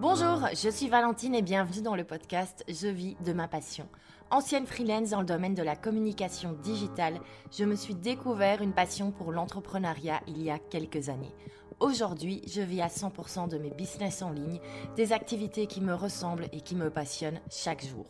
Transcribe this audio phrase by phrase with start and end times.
[0.00, 3.86] Bonjour, je suis Valentine et bienvenue dans le podcast Je vis de ma passion.
[4.30, 7.20] Ancienne freelance dans le domaine de la communication digitale,
[7.52, 11.34] je me suis découvert une passion pour l'entrepreneuriat il y a quelques années.
[11.80, 14.58] Aujourd'hui, je vis à 100% de mes business en ligne,
[14.96, 18.06] des activités qui me ressemblent et qui me passionnent chaque jour.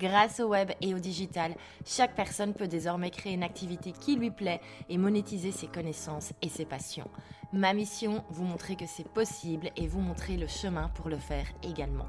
[0.00, 1.54] Grâce au web et au digital,
[1.86, 6.48] chaque personne peut désormais créer une activité qui lui plaît et monétiser ses connaissances et
[6.48, 7.08] ses passions.
[7.52, 11.46] Ma mission, vous montrer que c'est possible et vous montrer le chemin pour le faire
[11.62, 12.06] également.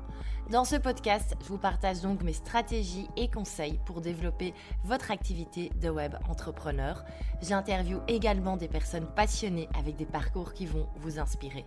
[0.49, 5.71] Dans ce podcast, je vous partage donc mes stratégies et conseils pour développer votre activité
[5.81, 7.03] de web entrepreneur.
[7.41, 11.65] J'interviewe également des personnes passionnées avec des parcours qui vont vous inspirer.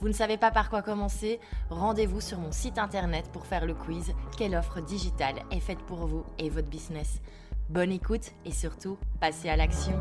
[0.00, 1.40] Vous ne savez pas par quoi commencer?
[1.70, 4.12] Rendez-vous sur mon site internet pour faire le quiz.
[4.36, 7.20] Quelle offre digitale est faite pour vous et votre business?
[7.70, 9.98] Bonne écoute et surtout, passez à l'action.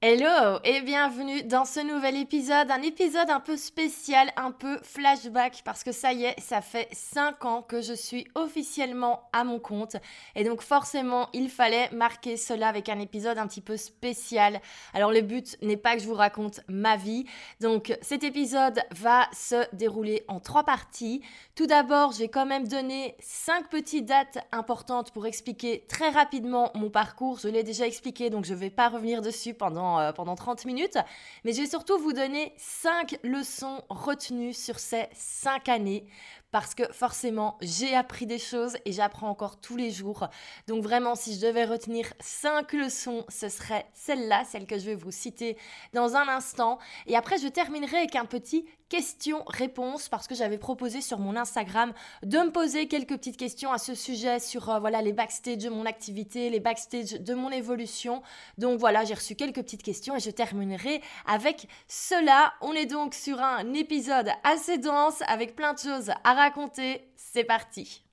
[0.00, 5.62] Hello et bienvenue dans ce nouvel épisode, un épisode un peu spécial, un peu flashback
[5.64, 9.58] parce que ça y est, ça fait 5 ans que je suis officiellement à mon
[9.58, 9.96] compte
[10.36, 14.60] et donc forcément il fallait marquer cela avec un épisode un petit peu spécial.
[14.94, 17.24] Alors le but n'est pas que je vous raconte ma vie,
[17.60, 21.22] donc cet épisode va se dérouler en trois parties.
[21.56, 26.88] Tout d'abord, j'ai quand même donné 5 petites dates importantes pour expliquer très rapidement mon
[26.88, 30.34] parcours, je l'ai déjà expliqué donc je ne vais pas revenir dessus pendant euh, pendant,
[30.34, 30.98] 30 minutes.
[31.44, 36.04] Mais je vais surtout vous donner 5 leçons retenues sur ces 5 années
[36.50, 40.28] parce que forcément, j'ai appris des choses et j'apprends encore tous les jours.
[40.66, 44.94] Donc vraiment, si je devais retenir cinq leçons, ce serait celle-là, celle que je vais
[44.94, 45.56] vous citer
[45.92, 46.78] dans un instant.
[47.06, 51.92] Et après, je terminerai avec un petit question-réponse parce que j'avais proposé sur mon Instagram
[52.22, 55.68] de me poser quelques petites questions à ce sujet sur euh, voilà les backstage de
[55.68, 58.22] mon activité, les backstage de mon évolution.
[58.56, 62.54] Donc voilà, j'ai reçu quelques petites questions et je terminerai avec cela.
[62.60, 67.12] On est donc sur un épisode assez dense avec plein de choses à raconter.
[67.16, 68.07] C'est parti.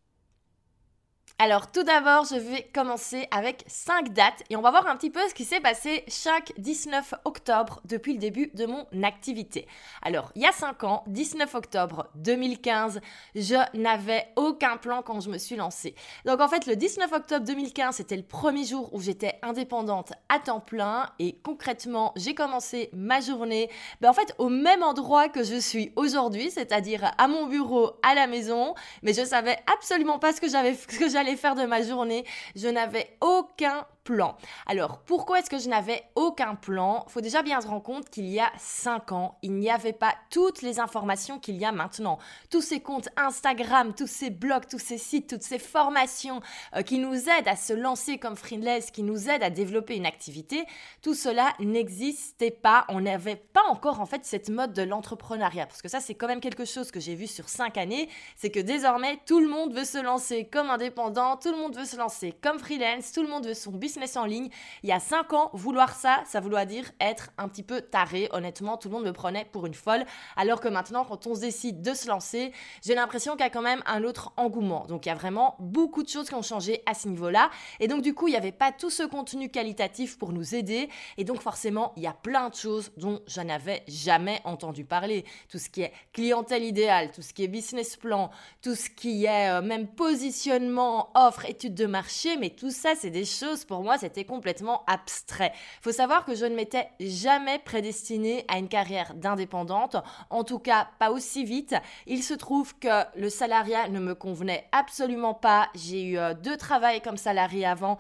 [1.38, 5.10] Alors tout d'abord, je vais commencer avec 5 dates et on va voir un petit
[5.10, 9.68] peu ce qui s'est passé chaque 19 octobre depuis le début de mon activité.
[10.02, 13.02] Alors, il y a 5 ans, 19 octobre 2015,
[13.36, 15.94] je n'avais aucun plan quand je me suis lancée.
[16.26, 20.40] Donc en fait, le 19 octobre 2015, c'était le premier jour où j'étais indépendante à
[20.40, 23.70] temps plein et concrètement, j'ai commencé ma journée
[24.00, 28.16] ben, en fait au même endroit que je suis aujourd'hui, c'est-à-dire à mon bureau à
[28.16, 28.74] la maison,
[29.04, 32.26] mais je savais absolument pas ce que j'avais ce j'allais faire de ma journée.
[32.56, 34.38] Je n'avais aucun plan.
[34.68, 37.06] Alors, pourquoi est-ce que je n'avais aucun plan?
[37.10, 40.14] Faut déjà bien se rendre compte qu'il y a 5 ans, il n'y avait pas
[40.30, 42.20] toutes les informations qu'il y a maintenant.
[42.52, 46.40] Tous ces comptes Instagram, tous ces blogs, tous ces sites, toutes ces formations
[46.76, 50.06] euh, qui nous aident à se lancer comme freelance, qui nous aident à développer une
[50.06, 50.66] activité,
[51.02, 52.86] tout cela n'existait pas.
[52.90, 55.66] On n'avait pas encore en fait cette mode de l'entrepreneuriat.
[55.66, 58.08] Parce que ça, c'est quand même quelque chose que j'ai vu sur 5 années.
[58.36, 61.86] C'est que désormais, tout le monde veut se lancer comme indépendant, tout le monde veut
[61.86, 64.50] se lancer comme freelance, tout le monde veut son business business en ligne.
[64.84, 68.28] Il y a 5 ans, vouloir ça, ça voulait dire être un petit peu taré.
[68.34, 70.04] Honnêtement, tout le monde me prenait pour une folle.
[70.36, 72.52] Alors que maintenant, quand on se décide de se lancer,
[72.84, 74.86] j'ai l'impression qu'il y a quand même un autre engouement.
[74.88, 77.50] Donc il y a vraiment beaucoup de choses qui ont changé à ce niveau-là.
[77.80, 80.90] Et donc du coup, il n'y avait pas tout ce contenu qualitatif pour nous aider.
[81.16, 85.24] Et donc forcément, il y a plein de choses dont je n'avais jamais entendu parler.
[85.50, 88.30] Tout ce qui est clientèle idéale, tout ce qui est business plan,
[88.62, 92.36] tout ce qui est euh, même positionnement, offre, étude de marché.
[92.36, 95.54] Mais tout ça, c'est des choses pour c'était complètement abstrait.
[95.82, 99.98] Faut savoir que je ne m'étais jamais prédestinée à une carrière d'indépendante,
[100.30, 101.76] en tout cas pas aussi vite.
[102.08, 105.70] Il se trouve que le salariat ne me convenait absolument pas.
[105.76, 107.98] J'ai eu euh, deux travails comme salarié avant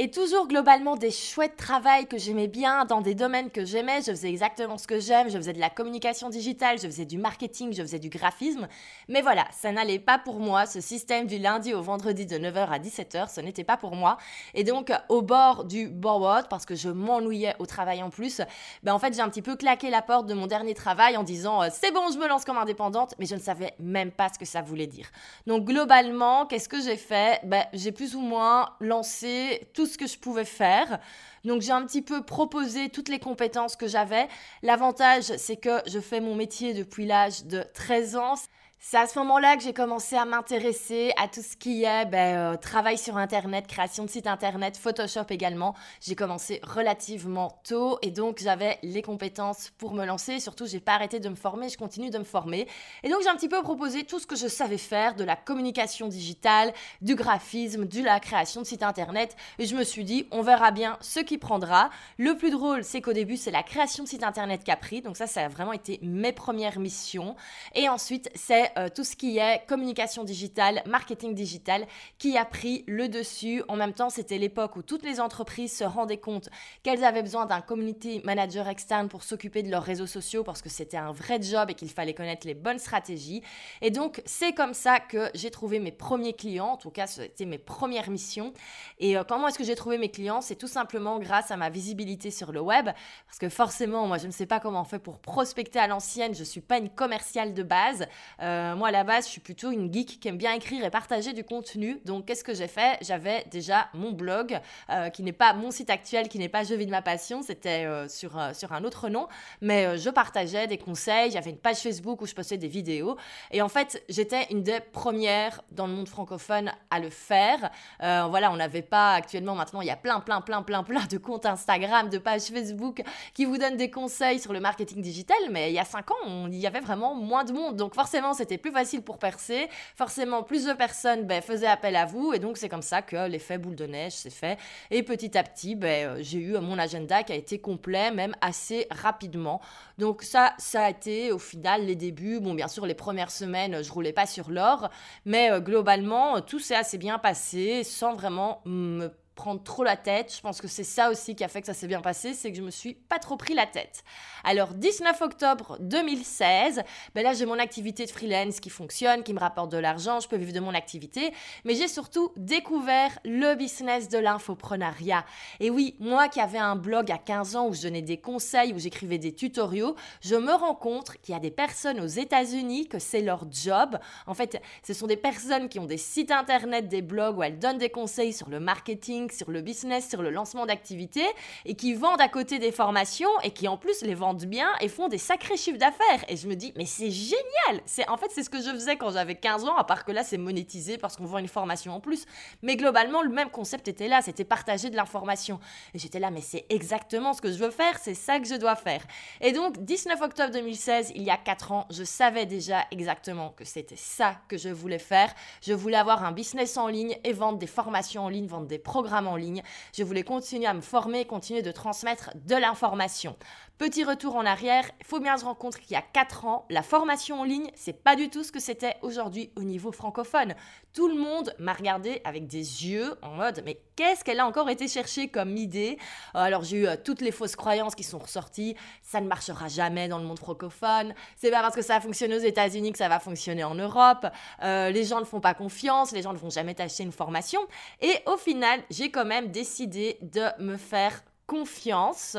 [0.00, 3.98] et toujours globalement des chouettes travails que j'aimais bien dans des domaines que j'aimais.
[3.98, 5.28] Je faisais exactement ce que j'aime.
[5.28, 8.68] Je faisais de la communication digitale, je faisais du marketing, je faisais du graphisme.
[9.08, 10.66] Mais voilà, ça n'allait pas pour moi.
[10.66, 14.18] Ce système du lundi au vendredi de 9h à 17h, ce n'était pas pour moi.
[14.54, 18.40] Et donc, au bord du board, parce que je m'ennuyais au travail en plus,
[18.84, 21.24] ben en fait, j'ai un petit peu claqué la porte de mon dernier travail en
[21.24, 24.28] disant euh, c'est bon, je me lance comme indépendante, mais je ne savais même pas
[24.32, 25.08] ce que ça voulait dire.
[25.48, 27.40] Donc, globalement, qu'est-ce que j'ai fait?
[27.44, 31.00] Ben, J'ai plus ou moins lancé tout ce que je pouvais faire.
[31.44, 34.28] Donc j'ai un petit peu proposé toutes les compétences que j'avais.
[34.62, 38.34] L'avantage, c'est que je fais mon métier depuis l'âge de 13 ans.
[38.80, 42.36] C'est à ce moment-là que j'ai commencé à m'intéresser à tout ce qui est ben,
[42.36, 45.74] euh, travail sur Internet, création de site Internet, Photoshop également.
[46.00, 50.34] J'ai commencé relativement tôt et donc j'avais les compétences pour me lancer.
[50.34, 52.68] Et surtout, j'ai pas arrêté de me former, je continue de me former.
[53.02, 55.34] Et donc j'ai un petit peu proposé tout ce que je savais faire de la
[55.34, 56.72] communication digitale,
[57.02, 59.36] du graphisme, de la création de site Internet.
[59.58, 61.90] Et je me suis dit, on verra bien ce qui prendra.
[62.16, 65.02] Le plus drôle, c'est qu'au début, c'est la création de site Internet qui a pris.
[65.02, 67.34] Donc ça, ça a vraiment été mes premières missions.
[67.74, 71.86] Et ensuite, c'est euh, tout ce qui est communication digitale, marketing digital
[72.18, 73.62] qui a pris le dessus.
[73.68, 76.48] En même temps, c'était l'époque où toutes les entreprises se rendaient compte
[76.82, 80.68] qu'elles avaient besoin d'un community manager externe pour s'occuper de leurs réseaux sociaux parce que
[80.68, 83.42] c'était un vrai job et qu'il fallait connaître les bonnes stratégies.
[83.82, 86.72] Et donc, c'est comme ça que j'ai trouvé mes premiers clients.
[86.72, 88.52] En tout cas, c'était mes premières missions.
[88.98, 90.40] Et euh, comment est-ce que j'ai trouvé mes clients?
[90.40, 92.86] C'est tout simplement grâce à ma visibilité sur le web.
[93.26, 96.34] Parce que forcément, moi, je ne sais pas comment on fait pour prospecter à l'ancienne.
[96.34, 98.06] Je ne suis pas une commerciale de base.
[98.40, 100.84] Euh, euh, moi, à la base, je suis plutôt une geek qui aime bien écrire
[100.84, 102.00] et partager du contenu.
[102.04, 102.98] Donc, qu'est-ce que j'ai fait?
[103.02, 104.58] J'avais déjà mon blog,
[104.90, 107.42] euh, qui n'est pas mon site actuel, qui n'est pas Je vis de ma passion,
[107.42, 109.28] c'était euh, sur, sur un autre nom.
[109.60, 111.30] Mais je partageais des conseils.
[111.30, 113.16] J'avais une page Facebook où je postais des vidéos.
[113.50, 117.70] Et en fait, j'étais une des premières dans le monde francophone à le faire.
[118.00, 121.18] voilà, on n'avait pas actuellement, maintenant, il y a plein, plein, plein, plein, plein de
[121.18, 123.02] comptes Instagram, de pages Facebook
[123.34, 125.38] qui vous donnent des conseils sur le marketing digital.
[125.50, 127.76] Mais il y a cinq ans, il y avait vraiment moins de monde.
[127.76, 129.68] Donc, forcément, c'était plus facile pour percer.
[129.96, 132.32] Forcément, plus de personnes ben, faisaient appel à vous.
[132.32, 134.58] Et donc, c'est comme ça que l'effet boule de neige s'est fait.
[134.90, 138.34] Et petit à petit, ben, euh, j'ai eu mon agenda qui a été complet, même
[138.40, 139.60] assez rapidement.
[139.98, 142.40] Donc, ça, ça a été au final les débuts.
[142.40, 144.88] Bon, bien sûr, les premières semaines, je roulais pas sur l'or.
[145.26, 150.34] Mais euh, globalement, tout s'est assez bien passé sans vraiment me prendre trop la tête.
[150.34, 152.50] Je pense que c'est ça aussi qui a fait que ça s'est bien passé, c'est
[152.50, 154.02] que je me suis pas trop pris la tête.
[154.42, 156.82] Alors 19 octobre 2016,
[157.14, 160.26] ben là j'ai mon activité de freelance qui fonctionne, qui me rapporte de l'argent, je
[160.26, 161.32] peux vivre de mon activité,
[161.64, 165.24] mais j'ai surtout découvert le business de l'infoprenariat.
[165.60, 168.72] Et oui, moi qui avais un blog à 15 ans où je donnais des conseils,
[168.72, 172.88] où j'écrivais des tutoriaux, je me rends compte qu'il y a des personnes aux États-Unis
[172.88, 173.98] que c'est leur job.
[174.26, 177.60] En fait, ce sont des personnes qui ont des sites internet, des blogs où elles
[177.60, 181.26] donnent des conseils sur le marketing, sur le business, sur le lancement d'activités
[181.64, 184.88] et qui vendent à côté des formations et qui en plus les vendent bien et
[184.88, 186.24] font des sacrés chiffres d'affaires.
[186.28, 188.96] Et je me dis, mais c'est génial C'est En fait, c'est ce que je faisais
[188.96, 191.94] quand j'avais 15 ans, à part que là, c'est monétisé parce qu'on vend une formation
[191.94, 192.24] en plus.
[192.62, 195.60] Mais globalement, le même concept était là, c'était partager de l'information.
[195.94, 198.54] Et j'étais là, mais c'est exactement ce que je veux faire, c'est ça que je
[198.54, 199.02] dois faire.
[199.40, 203.64] Et donc, 19 octobre 2016, il y a 4 ans, je savais déjà exactement que
[203.64, 205.32] c'était ça que je voulais faire.
[205.62, 208.78] Je voulais avoir un business en ligne et vendre des formations en ligne, vendre des
[208.78, 209.62] programmes en ligne.
[209.92, 213.36] Je voulais continuer à me former, continuer de transmettre de l'information.
[213.78, 216.66] Petit retour en arrière, il faut bien se rendre compte qu'il y a 4 ans,
[216.68, 220.56] la formation en ligne, c'est pas du tout ce que c'était aujourd'hui au niveau francophone.
[220.92, 224.68] Tout le monde m'a regardé avec des yeux en mode mais qu'est-ce qu'elle a encore
[224.68, 225.96] été chercher comme idée?
[226.34, 230.08] Alors j'ai eu euh, toutes les fausses croyances qui sont ressorties, ça ne marchera jamais
[230.08, 233.08] dans le monde francophone, c'est pas parce que ça a fonctionné aux États-Unis que ça
[233.08, 234.26] va fonctionner en Europe,
[234.64, 237.60] euh, les gens ne font pas confiance, les gens ne vont jamais t'acheter une formation.
[238.00, 242.36] Et au final, j'ai quand même décidé de me faire confiance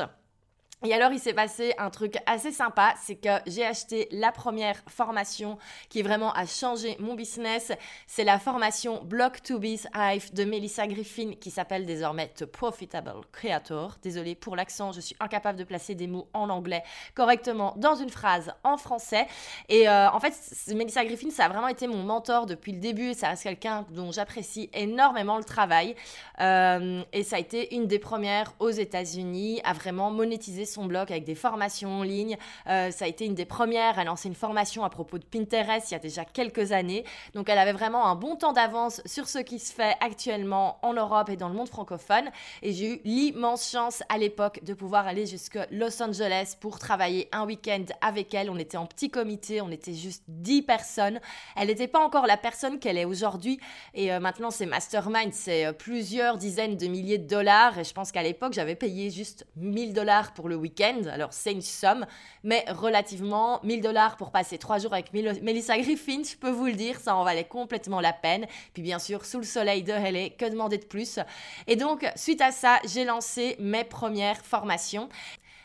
[0.82, 4.76] et alors, il s'est passé un truc assez sympa, c'est que j'ai acheté la première
[4.88, 7.72] formation qui vraiment a changé mon business.
[8.06, 13.20] C'est la formation Block to Biz Hive de Melissa Griffin qui s'appelle désormais The Profitable
[13.30, 13.98] Creator.
[14.02, 16.82] Désolée pour l'accent, je suis incapable de placer des mots en anglais
[17.14, 19.26] correctement dans une phrase en français.
[19.68, 20.34] Et euh, en fait,
[20.74, 24.12] Melissa Griffin, ça a vraiment été mon mentor depuis le début ça reste quelqu'un dont
[24.12, 25.94] j'apprécie énormément le travail.
[26.40, 31.10] Euh, et ça a été une des premières aux États-Unis à vraiment monétiser son blog
[31.10, 32.36] avec des formations en ligne.
[32.68, 35.90] Euh, ça a été une des premières à lancer une formation à propos de Pinterest
[35.90, 37.04] il y a déjà quelques années.
[37.34, 40.94] Donc elle avait vraiment un bon temps d'avance sur ce qui se fait actuellement en
[40.94, 42.30] Europe et dans le monde francophone.
[42.62, 47.28] Et j'ai eu l'immense chance à l'époque de pouvoir aller jusque Los Angeles pour travailler
[47.32, 48.50] un week-end avec elle.
[48.50, 51.20] On était en petit comité, on était juste 10 personnes.
[51.56, 53.60] Elle n'était pas encore la personne qu'elle est aujourd'hui.
[53.94, 57.78] Et euh, maintenant, c'est mastermind, c'est euh, plusieurs dizaines de milliers de dollars.
[57.78, 61.02] Et je pense qu'à l'époque, j'avais payé juste 1000 dollars pour le week-end.
[61.12, 62.06] Alors, c'est une somme,
[62.44, 66.74] mais relativement 1000 dollars pour passer trois jours avec Melissa Griffin, je peux vous le
[66.74, 68.46] dire, ça en valait complètement la peine.
[68.72, 71.18] Puis, bien sûr, sous le soleil de LA, que demander de plus?
[71.66, 75.08] Et donc, suite à ça, j'ai lancé mes premières formations.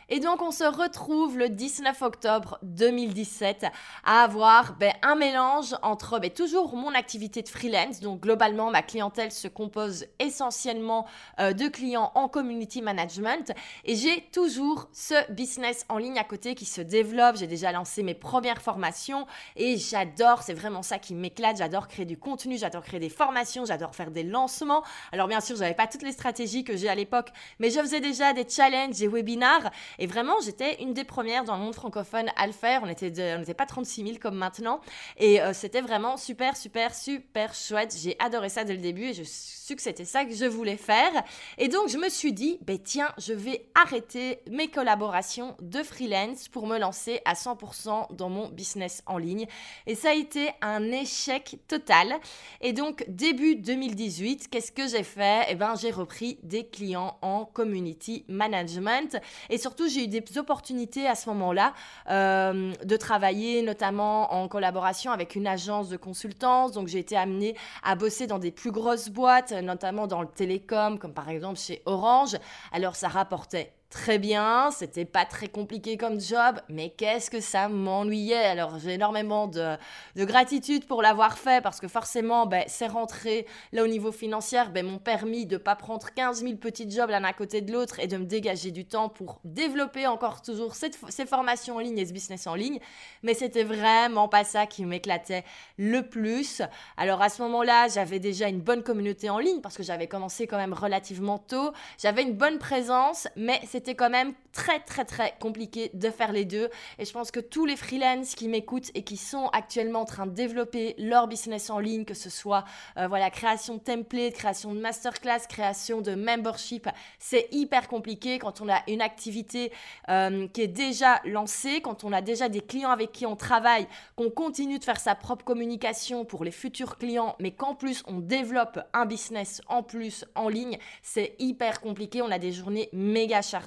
[0.08, 3.66] Et donc on se retrouve le 19 octobre 2017
[4.04, 8.82] à avoir ben, un mélange entre ben, toujours mon activité de freelance, donc globalement ma
[8.82, 11.06] clientèle se compose essentiellement
[11.40, 13.52] euh, de clients en community management
[13.84, 17.34] et j'ai toujours ce business en ligne à côté qui se développe.
[17.36, 22.06] J'ai déjà lancé mes premières formations et j'adore, c'est vraiment ça qui m'éclate, j'adore créer
[22.06, 24.84] du contenu, j'adore créer des formations, j'adore faire des lancements.
[25.10, 27.80] Alors bien sûr, je n'avais pas toutes les stratégies que j'ai à l'époque, mais je
[27.80, 31.74] faisais déjà des challenges, des webinars et vraiment, j'étais une des premières dans le monde
[31.74, 32.82] francophone à le faire.
[32.82, 34.80] On n'était pas 36 000 comme maintenant.
[35.16, 37.96] Et euh, c'était vraiment super, super, super chouette.
[38.00, 40.76] J'ai adoré ça dès le début et je suis que c'était ça que je voulais
[40.76, 41.10] faire.
[41.58, 46.48] Et donc, je me suis dit, ben tiens, je vais arrêter mes collaborations de freelance
[46.48, 49.46] pour me lancer à 100% dans mon business en ligne.
[49.86, 52.14] Et ça a été un échec total.
[52.60, 55.46] Et donc, début 2018, qu'est-ce que j'ai fait?
[55.48, 59.16] Eh ben, j'ai repris des clients en community management.
[59.50, 61.72] Et surtout, j'ai eu des opportunités à ce moment-là
[62.10, 66.72] euh, de travailler notamment en collaboration avec une agence de consultance.
[66.72, 70.98] Donc j'ai été amenée à bosser dans des plus grosses boîtes, notamment dans le télécom,
[70.98, 72.36] comme par exemple chez Orange.
[72.72, 77.68] Alors ça rapportait très bien, c'était pas très compliqué comme job, mais qu'est-ce que ça
[77.68, 78.34] m'ennuyait.
[78.34, 79.76] Alors j'ai énormément de,
[80.16, 84.84] gratitude pour l'avoir fait parce que forcément, ben, ces rentrées là au niveau financier ben,
[84.86, 88.06] m'ont permis de pas prendre 15 000 petits jobs l'un à côté de l'autre et
[88.06, 92.12] de me dégager du temps pour développer encore toujours ces formations en ligne et ce
[92.12, 92.80] business en ligne.
[93.22, 95.44] Mais c'était vraiment pas ça qui m'éclatait
[95.78, 96.62] le plus.
[96.96, 100.46] Alors à ce moment-là, j'avais déjà une bonne communauté en ligne parce que j'avais commencé
[100.46, 101.72] quand même relativement tôt.
[101.98, 106.46] J'avais une bonne présence, mais c'était quand même très très très compliqué de faire les
[106.46, 106.70] deux.
[106.98, 110.26] Et je pense que tous les freelances qui m'écoutent et qui sont actuellement en train
[110.26, 112.64] de développer leur business en ligne, que ce soit
[112.96, 118.62] euh, voilà création de template, création de masterclass, création de membership, c'est hyper compliqué quand
[118.62, 119.72] on a une activité
[120.08, 123.86] euh, qui est déjà lancée, quand on a déjà des clients avec qui on travaille,
[124.16, 128.20] qu'on continue de faire sa propre communication pour les futurs clients, mais qu'en plus on
[128.20, 132.22] développe un business en plus en ligne, c'est hyper compliqué.
[132.22, 133.65] On a des journées méga chargées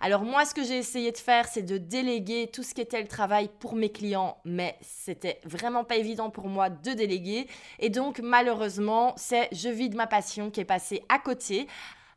[0.00, 3.00] alors moi, ce que j'ai essayé de faire, c'est de déléguer tout ce qui était
[3.00, 7.46] le travail pour mes clients, mais c'était vraiment pas évident pour moi de déléguer.
[7.78, 11.66] Et donc, malheureusement, c'est je vis de ma passion qui est passée à côté.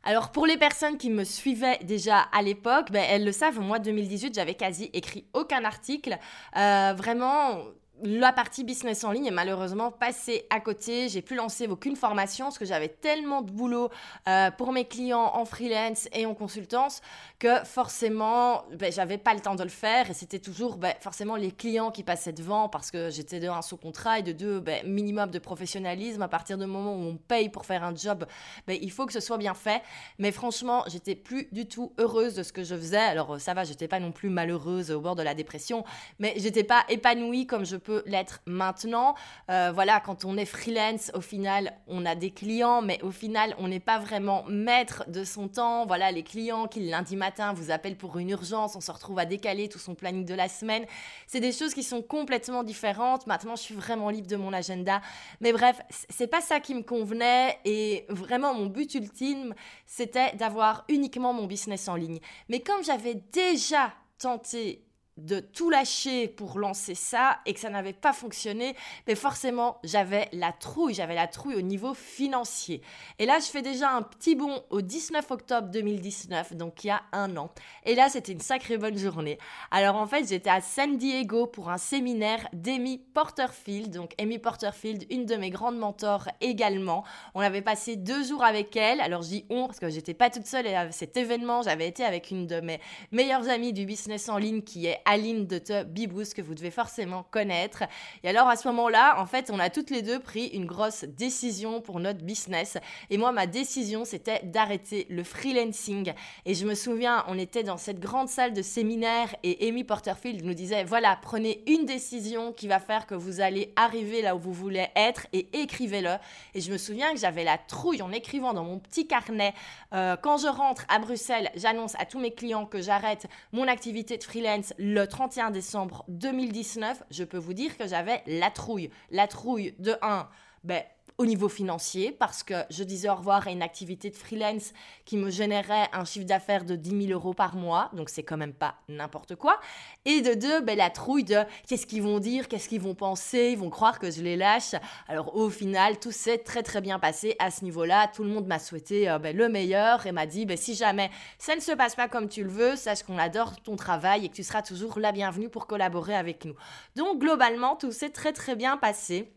[0.06, 3.80] Alors pour les personnes qui me suivaient déjà à l'époque, ben, elles le savent, moi
[3.80, 6.16] 2018, j'avais quasi écrit aucun article.
[6.56, 7.58] Euh, vraiment,
[8.02, 11.08] la partie business en ligne est malheureusement passée à côté.
[11.08, 13.90] J'ai pu lancer aucune formation parce que j'avais tellement de boulot
[14.28, 17.00] euh, pour mes clients en freelance et en consultance
[17.38, 21.36] que forcément, ben, j'avais pas le temps de le faire et c'était toujours ben, forcément
[21.36, 24.60] les clients qui passaient devant parce que j'étais de un sous contrat et de deux
[24.60, 26.22] ben, minimum de professionnalisme.
[26.22, 28.26] À partir du moment où on paye pour faire un job,
[28.66, 29.82] ben, il faut que ce soit bien fait.
[30.18, 32.96] Mais franchement, j'étais plus du tout heureuse de ce que je faisais.
[32.98, 35.84] Alors ça va, j'étais pas non plus malheureuse au bord de la dépression,
[36.18, 37.76] mais j'étais pas épanouie comme je
[38.06, 39.14] l'être maintenant.
[39.50, 43.54] Euh, voilà, quand on est freelance, au final, on a des clients, mais au final,
[43.58, 45.86] on n'est pas vraiment maître de son temps.
[45.86, 49.24] Voilà, les clients qui lundi matin vous appellent pour une urgence, on se retrouve à
[49.24, 50.84] décaler tout son planning de la semaine.
[51.26, 53.26] C'est des choses qui sont complètement différentes.
[53.26, 55.00] Maintenant, je suis vraiment libre de mon agenda.
[55.40, 60.84] Mais bref, c'est pas ça qui me convenait et vraiment mon but ultime, c'était d'avoir
[60.88, 62.20] uniquement mon business en ligne.
[62.48, 64.85] Mais comme j'avais déjà tenté
[65.16, 70.28] de tout lâcher pour lancer ça et que ça n'avait pas fonctionné, mais forcément j'avais
[70.32, 72.82] la trouille, j'avais la trouille au niveau financier.
[73.18, 76.90] Et là je fais déjà un petit bond au 19 octobre 2019, donc il y
[76.90, 77.50] a un an.
[77.84, 79.38] Et là c'était une sacrée bonne journée.
[79.70, 85.06] Alors en fait j'étais à San Diego pour un séminaire d'Amy Porterfield, donc Amy Porterfield,
[85.10, 87.04] une de mes grandes mentors également.
[87.34, 90.28] On avait passé deux jours avec elle, alors je dis on parce que j'étais pas
[90.28, 92.80] toute seule à cet événement, j'avais été avec une de mes
[93.12, 96.70] meilleures amies du business en ligne qui est Aline de The Bibous que vous devez
[96.70, 97.84] forcément connaître.
[98.22, 101.04] Et alors à ce moment-là, en fait, on a toutes les deux pris une grosse
[101.04, 102.76] décision pour notre business.
[103.08, 106.12] Et moi, ma décision, c'était d'arrêter le freelancing.
[106.44, 110.44] Et je me souviens, on était dans cette grande salle de séminaire et Amy Porterfield
[110.44, 114.38] nous disait, voilà, prenez une décision qui va faire que vous allez arriver là où
[114.38, 116.16] vous voulez être et écrivez-le.
[116.54, 119.54] Et je me souviens que j'avais la trouille en écrivant dans mon petit carnet.
[119.92, 124.18] Euh, quand je rentre à Bruxelles, j'annonce à tous mes clients que j'arrête mon activité
[124.18, 128.88] de freelance le 31 décembre 2019, je peux vous dire que j'avais la trouille.
[129.10, 130.26] La trouille de 1,
[130.64, 130.82] ben,
[131.18, 134.72] au niveau financier parce que je disais au revoir à une activité de freelance
[135.04, 138.36] qui me générait un chiffre d'affaires de 10 000 euros par mois, donc c'est quand
[138.36, 139.58] même pas n'importe quoi.
[140.04, 143.50] Et de deux, ben, la trouille de qu'est-ce qu'ils vont dire, qu'est-ce qu'ils vont penser,
[143.52, 144.74] ils vont croire que je les lâche.
[145.08, 148.08] Alors au final, tout s'est très très bien passé à ce niveau-là.
[148.08, 151.10] Tout le monde m'a souhaité euh, ben, le meilleur et m'a dit ben, si jamais
[151.38, 154.28] ça ne se passe pas comme tu le veux, sache qu'on adore ton travail et
[154.28, 156.54] que tu seras toujours la bienvenue pour collaborer avec nous.
[156.94, 159.30] Donc globalement, tout s'est très très bien passé.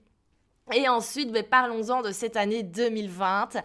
[0.73, 3.61] Et ensuite, ben, parlons-en de cette année 2020.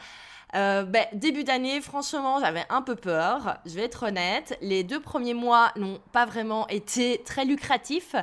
[0.54, 3.58] Euh, ben, début d'année, franchement, j'avais un peu peur.
[3.66, 4.56] Je vais être honnête.
[4.61, 8.14] Les deux premiers mois n'ont pas vraiment été très lucratifs.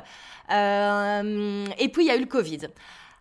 [0.50, 2.68] Euh, et puis, il y a eu le Covid.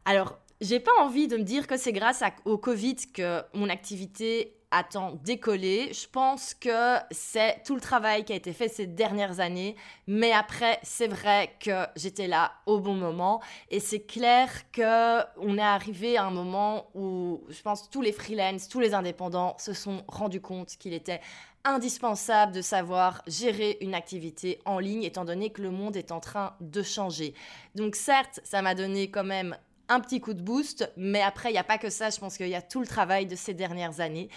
[0.06, 4.56] Alors, j'ai pas envie de me dire que c'est grâce au Covid que mon activité
[4.70, 5.92] attend décoller.
[5.92, 9.76] Je pense que c'est tout le travail qui a été fait ces dernières années.
[10.08, 13.42] Mais après, c'est vrai que j'étais là au bon moment.
[13.70, 18.70] Et c'est clair qu'on est arrivé à un moment où je pense tous les freelances,
[18.70, 21.22] tous les indépendants se sont rendus compte qu'il était
[21.64, 26.20] indispensable de savoir gérer une activité en ligne étant donné que le monde est en
[26.20, 27.34] train de changer.
[27.76, 29.56] Donc certes, ça m'a donné quand même
[29.92, 32.38] un petit coup de boost, mais après, il n'y a pas que ça, je pense
[32.38, 34.30] qu'il y a tout le travail de ces dernières années.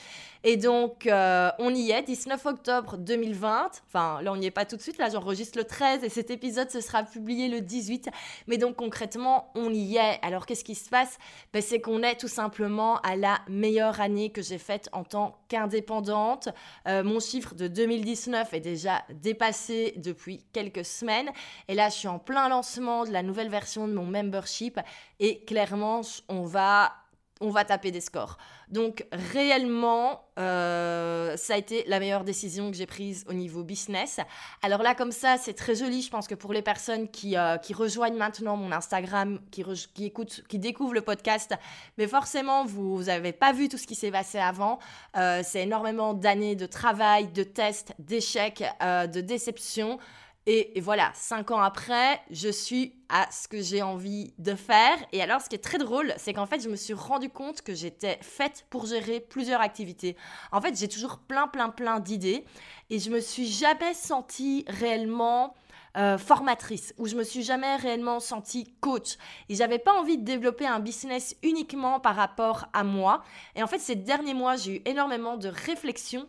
[0.47, 3.83] Et donc, euh, on y est, 19 octobre 2020.
[3.87, 6.31] Enfin, là, on n'y est pas tout de suite, là, j'enregistre le 13 et cet
[6.31, 8.11] épisode, ce sera publié le 18.
[8.47, 10.19] Mais donc, concrètement, on y est.
[10.21, 11.17] Alors, qu'est-ce qui se passe?
[11.55, 15.39] Ben, C'est qu'on est tout simplement à la meilleure année que j'ai faite en tant
[15.49, 16.51] qu'indépendante.
[16.89, 21.31] Euh, mon chiffre de 2019 est déjà dépassé depuis quelques semaines.
[21.69, 24.79] Et là, je suis en plein lancement de la nouvelle version de mon membership.
[25.21, 26.93] Et clairement, on va,
[27.41, 28.39] on va taper des scores.
[28.69, 34.21] Donc réellement, euh, ça a été la meilleure décision que j'ai prise au niveau business.
[34.63, 36.01] Alors là, comme ça, c'est très joli.
[36.03, 39.65] Je pense que pour les personnes qui, euh, qui rejoignent maintenant mon Instagram, qui,
[39.95, 41.55] qui, écoutent, qui découvrent le podcast,
[41.99, 44.79] mais forcément, vous n'avez pas vu tout ce qui s'est passé avant.
[45.17, 49.99] Euh, c'est énormément d'années de travail, de tests, d'échecs, de déceptions.
[50.47, 54.99] Et, voilà, cinq ans après, je suis à ce que j'ai envie de faire.
[55.13, 57.63] Et alors, ce qui est très drôle, c'est qu'en fait, je me suis rendu compte
[57.63, 60.17] que j'étais faite pour gérer plusieurs activités.
[60.53, 62.45] En fait, j'ai toujours plein, plein, plein d'idées.
[62.91, 65.55] Et je me suis jamais sentie réellement
[65.97, 69.17] euh, formatrice, ou je me suis jamais réellement sentie coach.
[69.49, 73.23] Et j'avais pas envie de développer un business uniquement par rapport à moi.
[73.55, 76.29] Et en fait, ces derniers mois, j'ai eu énormément de réflexions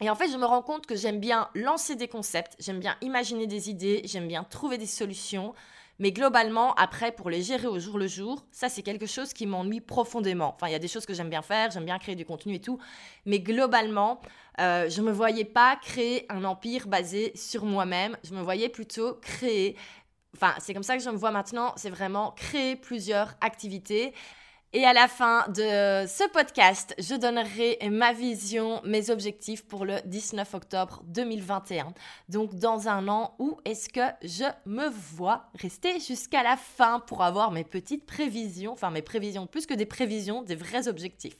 [0.00, 2.96] et en fait, je me rends compte que j'aime bien lancer des concepts, j'aime bien
[3.00, 5.54] imaginer des idées, j'aime bien trouver des solutions.
[5.98, 9.46] Mais globalement, après, pour les gérer au jour le jour, ça, c'est quelque chose qui
[9.46, 10.54] m'ennuie profondément.
[10.54, 12.54] Enfin, il y a des choses que j'aime bien faire, j'aime bien créer du contenu
[12.54, 12.78] et tout.
[13.24, 14.20] Mais globalement,
[14.60, 18.18] euh, je ne me voyais pas créer un empire basé sur moi-même.
[18.24, 19.76] Je me voyais plutôt créer.
[20.34, 21.72] Enfin, c'est comme ça que je me vois maintenant.
[21.76, 24.12] C'est vraiment créer plusieurs activités.
[24.72, 29.96] Et à la fin de ce podcast, je donnerai ma vision, mes objectifs pour le
[30.04, 31.94] 19 octobre 2021.
[32.28, 37.22] Donc dans un an, où est-ce que je me vois rester jusqu'à la fin pour
[37.22, 41.38] avoir mes petites prévisions, enfin mes prévisions plus que des prévisions, des vrais objectifs?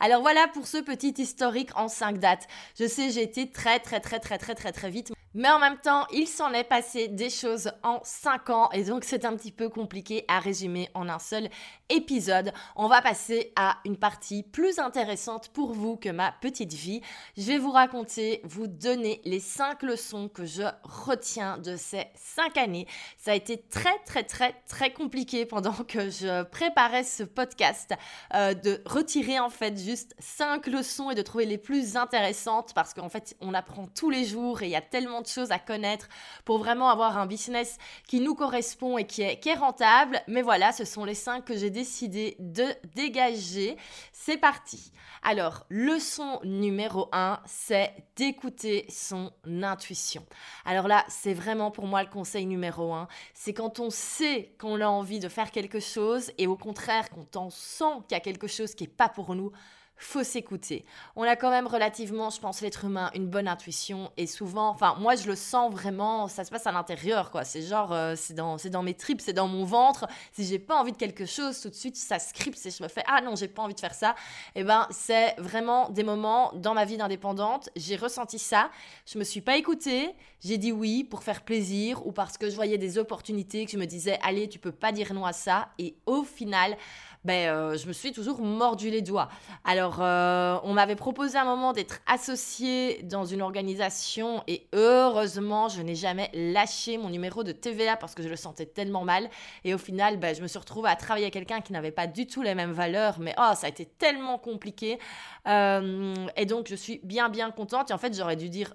[0.00, 2.48] Alors voilà pour ce petit historique en 5 dates.
[2.78, 5.12] Je sais, j'ai été très très très très très très très vite.
[5.38, 9.04] Mais en même temps, il s'en est passé des choses en 5 ans et donc
[9.04, 11.48] c'est un petit peu compliqué à résumer en un seul
[11.90, 12.52] épisode.
[12.74, 17.02] On va passer à une partie plus intéressante pour vous que ma petite vie.
[17.36, 22.56] Je vais vous raconter, vous donner les 5 leçons que je retiens de ces 5
[22.56, 22.88] années.
[23.16, 27.94] Ça a été très très très très compliqué pendant que je préparais ce podcast
[28.34, 32.92] euh, de retirer en fait juste 5 leçons et de trouver les plus intéressantes parce
[32.92, 35.58] qu'en fait on apprend tous les jours et il y a tellement de choses à
[35.58, 36.08] connaître
[36.44, 40.20] pour vraiment avoir un business qui nous correspond et qui est, qui est rentable.
[40.26, 42.64] Mais voilà, ce sont les cinq que j'ai décidé de
[42.94, 43.76] dégager.
[44.12, 44.92] C'est parti.
[45.22, 50.24] Alors, leçon numéro un, c'est d'écouter son intuition.
[50.64, 53.08] Alors là, c'est vraiment pour moi le conseil numéro un.
[53.34, 57.36] C'est quand on sait qu'on a envie de faire quelque chose et au contraire, quand
[57.36, 59.52] on sent qu'il y a quelque chose qui n'est pas pour nous,
[59.98, 60.84] faut s'écouter.
[61.16, 64.96] On a quand même relativement, je pense, l'être humain, une bonne intuition et souvent, enfin,
[64.98, 67.44] moi je le sens vraiment, ça se passe à l'intérieur, quoi.
[67.44, 70.06] C'est genre, euh, c'est dans, dans mes tripes, c'est dans mon ventre.
[70.32, 72.88] Si j'ai pas envie de quelque chose, tout de suite, ça scripte et je me
[72.88, 74.14] fais, ah non, j'ai pas envie de faire ça.
[74.54, 78.70] Et eh ben, c'est vraiment des moments dans ma vie d'indépendante, j'ai ressenti ça.
[79.06, 82.54] Je me suis pas écoutée, j'ai dit oui pour faire plaisir ou parce que je
[82.54, 85.68] voyais des opportunités que je me disais, allez, tu peux pas dire non à ça.
[85.78, 86.76] Et au final,
[87.24, 89.28] ben, euh, je me suis toujours mordu les doigts.
[89.64, 95.82] Alors, euh, on m'avait proposé un moment d'être associé dans une organisation et heureusement, je
[95.82, 99.28] n'ai jamais lâché mon numéro de TVA parce que je le sentais tellement mal.
[99.64, 102.06] Et au final, ben, je me suis retrouvée à travailler avec quelqu'un qui n'avait pas
[102.06, 104.98] du tout les mêmes valeurs, mais oh, ça a été tellement compliqué.
[105.46, 107.90] Euh, et donc, je suis bien, bien contente.
[107.90, 108.74] Et en fait, j'aurais dû dire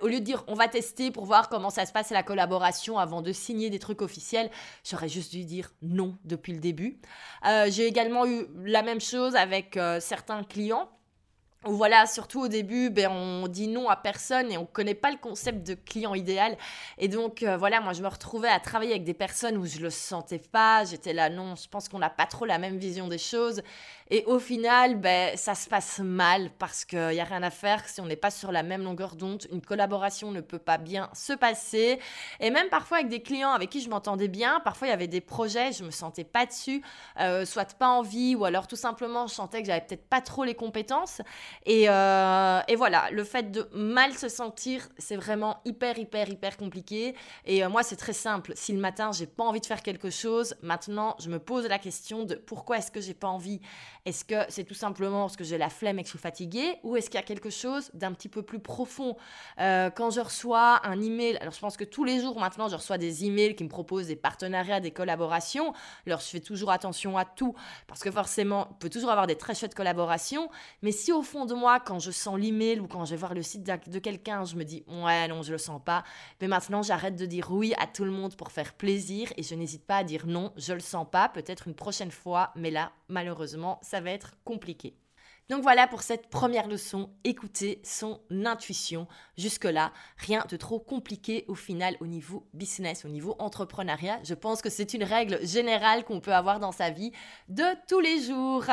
[0.00, 2.98] au lieu de dire on va tester pour voir comment ça se passe la collaboration
[2.98, 4.50] avant de signer des trucs officiels,
[4.84, 6.98] j'aurais juste dû dire non depuis le début.
[7.46, 10.88] Euh, j'ai également eu la même chose avec euh, certains clients
[11.64, 15.12] voilà, surtout au début, ben, on dit non à personne et on ne connaît pas
[15.12, 16.56] le concept de client idéal.
[16.98, 19.78] Et donc, euh, voilà, moi, je me retrouvais à travailler avec des personnes où je
[19.78, 20.84] ne le sentais pas.
[20.84, 23.62] J'étais là, non, je pense qu'on n'a pas trop la même vision des choses.
[24.10, 27.88] Et au final, ben, ça se passe mal parce qu'il n'y a rien à faire
[27.88, 29.46] si on n'est pas sur la même longueur d'onde.
[29.50, 31.98] Une collaboration ne peut pas bien se passer.
[32.40, 35.08] Et même parfois avec des clients avec qui je m'entendais bien, parfois il y avait
[35.08, 36.82] des projets, je ne me sentais pas dessus,
[37.20, 40.44] euh, soit pas envie, ou alors tout simplement je sentais que j'avais peut-être pas trop
[40.44, 41.20] les compétences.
[41.68, 47.14] Euh, et, voilà, le fait de mal se sentir, c'est vraiment hyper, hyper, hyper compliqué.
[47.44, 48.52] Et euh, moi, c'est très simple.
[48.56, 51.78] Si le matin, j'ai pas envie de faire quelque chose, maintenant, je me pose la
[51.78, 53.60] question de pourquoi est-ce que j'ai pas envie?
[54.04, 56.74] Est-ce que c'est tout simplement parce que j'ai la flemme et que je suis fatiguée
[56.82, 59.16] Ou est-ce qu'il y a quelque chose d'un petit peu plus profond?
[59.60, 62.74] Euh, Quand je reçois un email, alors je pense que tous les jours maintenant, je
[62.74, 65.72] reçois des emails qui me proposent des partenariats, des collaborations.
[66.04, 67.54] Alors, je fais toujours attention à tout
[67.86, 70.50] parce que forcément, on peut toujours avoir des très chouettes collaborations.
[70.82, 73.34] Mais si au fond, de moi, quand je sens l'email ou quand je vais voir
[73.34, 76.02] le site de quelqu'un, je me dis ouais, non, je le sens pas.
[76.40, 79.54] Mais maintenant, j'arrête de dire oui à tout le monde pour faire plaisir et je
[79.54, 82.90] n'hésite pas à dire non, je le sens pas, peut-être une prochaine fois, mais là,
[83.06, 84.94] malheureusement, ça va être compliqué.
[85.52, 89.06] Donc voilà pour cette première leçon, écouter son intuition.
[89.36, 94.18] Jusque-là, rien de trop compliqué au final au niveau business, au niveau entrepreneuriat.
[94.24, 97.12] Je pense que c'est une règle générale qu'on peut avoir dans sa vie
[97.50, 98.64] de tous les jours.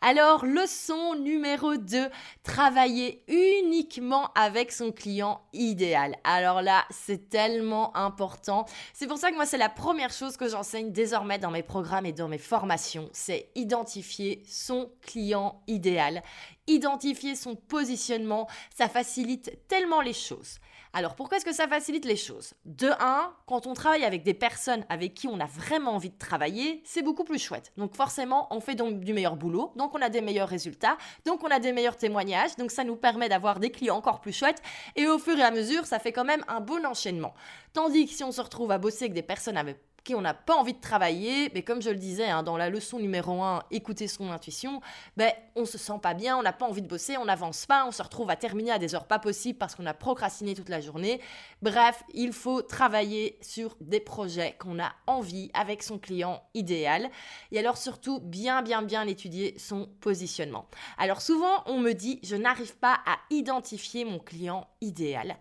[0.00, 2.08] Alors, leçon numéro 2,
[2.42, 6.16] travailler uniquement avec son client idéal.
[6.24, 8.64] Alors là, c'est tellement important.
[8.92, 12.06] C'est pour ça que moi, c'est la première chose que j'enseigne désormais dans mes programmes
[12.06, 16.23] et dans mes formations, c'est identifier son client idéal
[16.66, 20.58] identifier son positionnement, ça facilite tellement les choses.
[20.96, 22.54] Alors pourquoi est-ce que ça facilite les choses?
[22.64, 26.18] De un, quand on travaille avec des personnes avec qui on a vraiment envie de
[26.18, 27.72] travailler, c'est beaucoup plus chouette.
[27.76, 31.48] Donc forcément, on fait du meilleur boulot, donc on a des meilleurs résultats, donc on
[31.48, 34.62] a des meilleurs témoignages, donc ça nous permet d'avoir des clients encore plus chouettes,
[34.94, 37.34] et au fur et à mesure, ça fait quand même un bon enchaînement.
[37.72, 40.34] Tandis que si on se retrouve à bosser avec des personnes avec qui on n'a
[40.34, 43.64] pas envie de travailler, mais comme je le disais hein, dans la leçon numéro 1,
[43.70, 44.80] écouter son intuition,
[45.16, 47.86] ben, on se sent pas bien, on n'a pas envie de bosser, on n'avance pas,
[47.86, 50.68] on se retrouve à terminer à des heures pas possibles parce qu'on a procrastiné toute
[50.68, 51.20] la journée.
[51.62, 57.10] Bref, il faut travailler sur des projets qu'on a envie avec son client idéal.
[57.50, 60.68] Et alors surtout, bien, bien, bien étudier son positionnement.
[60.98, 65.38] Alors souvent, on me dit, je n'arrive pas à identifier mon client idéal.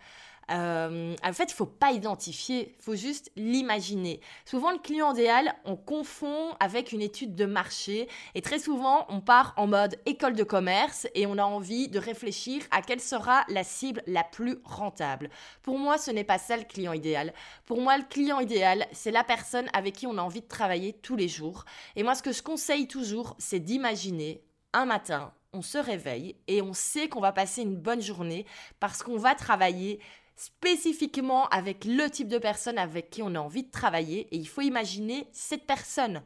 [0.51, 4.19] Euh, en fait, il faut pas identifier, il faut juste l'imaginer.
[4.45, 9.21] Souvent, le client idéal, on confond avec une étude de marché et très souvent, on
[9.21, 13.43] part en mode école de commerce et on a envie de réfléchir à quelle sera
[13.47, 15.29] la cible la plus rentable.
[15.61, 17.33] Pour moi, ce n'est pas ça le client idéal.
[17.65, 20.93] Pour moi, le client idéal, c'est la personne avec qui on a envie de travailler
[20.93, 21.65] tous les jours.
[21.95, 26.61] Et moi, ce que je conseille toujours, c'est d'imaginer un matin, on se réveille et
[26.61, 28.45] on sait qu'on va passer une bonne journée
[28.79, 29.99] parce qu'on va travailler
[30.35, 34.47] spécifiquement avec le type de personne avec qui on a envie de travailler et il
[34.47, 36.21] faut imaginer cette personne.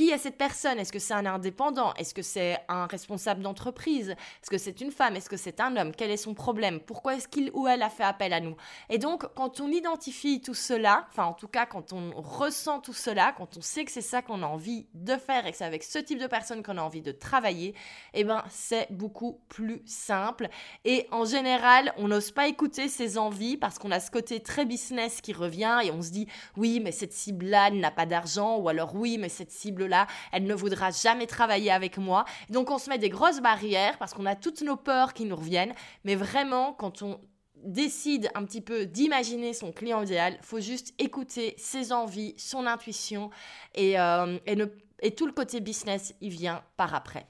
[0.00, 0.78] Qui est cette personne?
[0.78, 1.92] Est-ce que c'est un indépendant?
[1.92, 4.08] Est-ce que c'est un responsable d'entreprise?
[4.08, 5.14] Est-ce que c'est une femme?
[5.14, 5.92] Est-ce que c'est un homme?
[5.94, 6.80] Quel est son problème?
[6.80, 8.56] Pourquoi est-ce qu'il ou elle a fait appel à nous?
[8.88, 12.94] Et donc, quand on identifie tout cela, enfin en tout cas quand on ressent tout
[12.94, 15.66] cela, quand on sait que c'est ça qu'on a envie de faire et que c'est
[15.66, 17.74] avec ce type de personne qu'on a envie de travailler,
[18.14, 20.48] eh ben c'est beaucoup plus simple.
[20.86, 24.64] Et en général, on n'ose pas écouter ses envies parce qu'on a ce côté très
[24.64, 28.70] business qui revient et on se dit oui, mais cette cible-là n'a pas d'argent ou
[28.70, 29.89] alors oui, mais cette cible
[30.32, 32.24] elle ne voudra jamais travailler avec moi.
[32.48, 35.36] Donc on se met des grosses barrières parce qu'on a toutes nos peurs qui nous
[35.36, 35.74] reviennent.
[36.04, 37.20] Mais vraiment, quand on
[37.56, 43.30] décide un petit peu d'imaginer son client idéal, faut juste écouter ses envies, son intuition
[43.74, 44.56] et, euh, et,
[45.02, 47.26] et tout le côté business, il vient par après.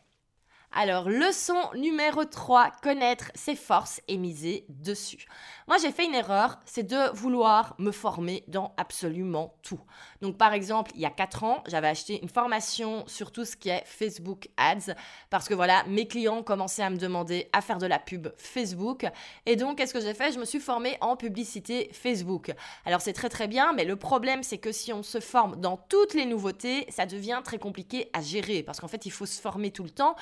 [0.72, 5.26] Alors, leçon numéro 3, connaître ses forces et miser dessus.
[5.66, 9.80] Moi, j'ai fait une erreur, c'est de vouloir me former dans absolument tout.
[10.20, 13.56] Donc, par exemple, il y a 4 ans, j'avais acheté une formation sur tout ce
[13.56, 14.94] qui est Facebook Ads
[15.28, 19.06] parce que voilà, mes clients commençaient à me demander à faire de la pub Facebook.
[19.46, 20.30] Et donc, qu'est-ce que j'ai fait?
[20.30, 22.52] Je me suis formée en publicité Facebook.
[22.84, 25.76] Alors, c'est très très bien, mais le problème, c'est que si on se forme dans
[25.76, 29.40] toutes les nouveautés, ça devient très compliqué à gérer parce qu'en fait, il faut se
[29.40, 30.14] former tout le temps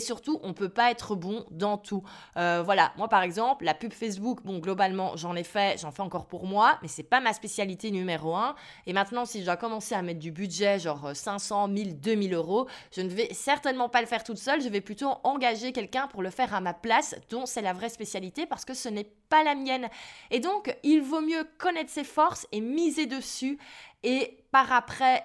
[0.00, 2.02] surtout, on peut pas être bon dans tout.
[2.36, 6.02] Euh, voilà, moi par exemple, la pub Facebook, bon, globalement, j'en ai fait, j'en fais
[6.02, 8.54] encore pour moi, mais c'est pas ma spécialité numéro un.
[8.86, 12.66] Et maintenant, si je dois commencer à mettre du budget, genre 500, 1000, 2000 euros,
[12.90, 14.60] je ne vais certainement pas le faire toute seule.
[14.60, 17.88] Je vais plutôt engager quelqu'un pour le faire à ma place, dont c'est la vraie
[17.88, 19.88] spécialité, parce que ce n'est pas la mienne.
[20.30, 23.58] Et donc, il vaut mieux connaître ses forces et miser dessus,
[24.02, 25.24] et par après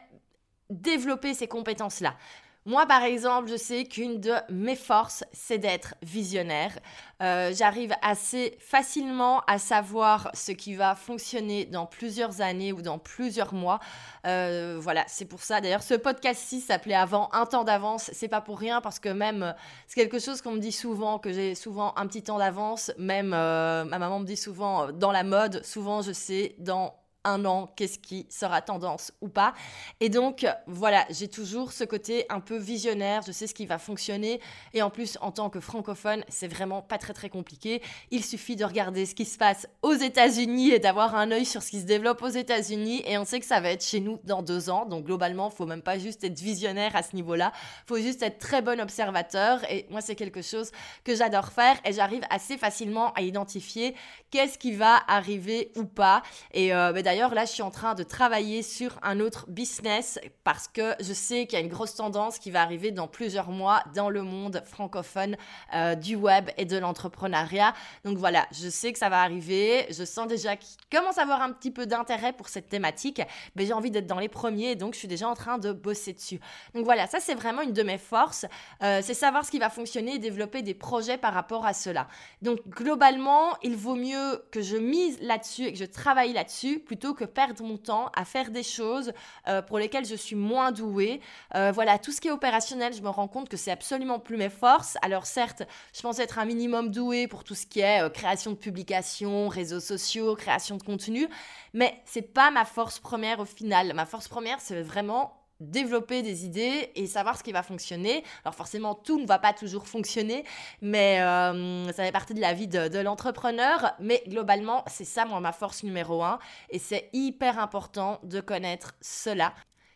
[0.70, 2.16] développer ces compétences-là.
[2.66, 6.78] Moi, par exemple, je sais qu'une de mes forces, c'est d'être visionnaire.
[7.22, 13.00] Euh, j'arrive assez facilement à savoir ce qui va fonctionner dans plusieurs années ou dans
[13.00, 13.80] plusieurs mois.
[14.28, 15.62] Euh, voilà, c'est pour ça.
[15.62, 18.12] D'ailleurs, ce podcast-ci s'appelait avant Un temps d'avance.
[18.14, 19.56] C'est pas pour rien parce que même,
[19.88, 22.92] c'est quelque chose qu'on me dit souvent, que j'ai souvent un petit temps d'avance.
[22.98, 26.94] Même euh, ma maman me dit souvent, dans la mode, souvent je sais dans
[27.26, 29.54] un an, qu'est-ce qui sera tendance ou pas.
[30.00, 33.78] Et donc, voilà, j'ai toujours ce côté un peu visionnaire, je sais ce qui va
[33.78, 34.40] fonctionner.
[34.74, 37.82] Et en plus, en tant que francophone, c'est vraiment pas très très compliqué.
[38.12, 41.62] Il suffit de regarder ce qui se passe aux États-Unis et d'avoir un œil sur
[41.62, 43.04] ce qui se développe aux États-Unis.
[43.06, 44.86] Et on sait que ça va être chez nous dans deux ans.
[44.86, 47.52] Donc, globalement, faut même pas juste être visionnaire à ce niveau-là.
[47.86, 49.60] faut juste être très bon observateur.
[49.70, 50.72] Et moi, c'est quelque chose
[51.04, 51.76] que j'adore faire.
[51.84, 53.96] Et j'arrive assez facilement à identifier
[54.32, 56.24] qu'est-ce qui va arriver ou pas.
[56.54, 60.20] Et euh, ben, d'ailleurs, là, je suis en train de travailler sur un autre business
[60.44, 63.50] parce que je sais qu'il y a une grosse tendance qui va arriver dans plusieurs
[63.50, 65.36] mois dans le monde francophone
[65.74, 67.74] euh, du web et de l'entrepreneuriat.
[68.06, 69.88] Donc voilà, je sais que ça va arriver.
[69.90, 73.24] Je sens déjà qu'il commence à avoir un petit peu d'intérêt pour cette thématique.
[73.56, 76.14] Mais j'ai envie d'être dans les premiers, donc je suis déjà en train de bosser
[76.14, 76.40] dessus.
[76.76, 78.46] Donc voilà, ça c'est vraiment une de mes forces.
[78.84, 82.08] Euh, c'est savoir ce qui va fonctionner et développer des projets par rapport à cela.
[82.44, 87.14] Donc globalement, il vaut mieux que je mise là-dessus et que je travaille là-dessus plutôt
[87.14, 89.14] que perdre mon temps à faire des choses
[89.48, 91.22] euh, pour lesquelles je suis moins douée.
[91.56, 94.36] Euh, voilà, tout ce qui est opérationnel, je me rends compte que c'est absolument plus
[94.36, 94.98] mes forces.
[95.02, 98.52] Alors certes, je pense être un minimum douée pour tout ce qui est euh, création
[98.52, 101.30] de publications, réseaux sociaux, création de contenu,
[101.74, 103.94] mais c'est pas ma force première au final.
[103.94, 108.24] Ma force première, c'est vraiment développer des idées et savoir ce qui va fonctionner.
[108.44, 110.46] Alors forcément, tout ne va pas toujours fonctionner,
[110.82, 113.94] mais euh, ça fait partie de la vie de, de l'entrepreneur.
[114.00, 116.40] Mais globalement, c'est ça, moi, ma force numéro un.
[116.70, 119.54] Et c'est hyper important de connaître cela.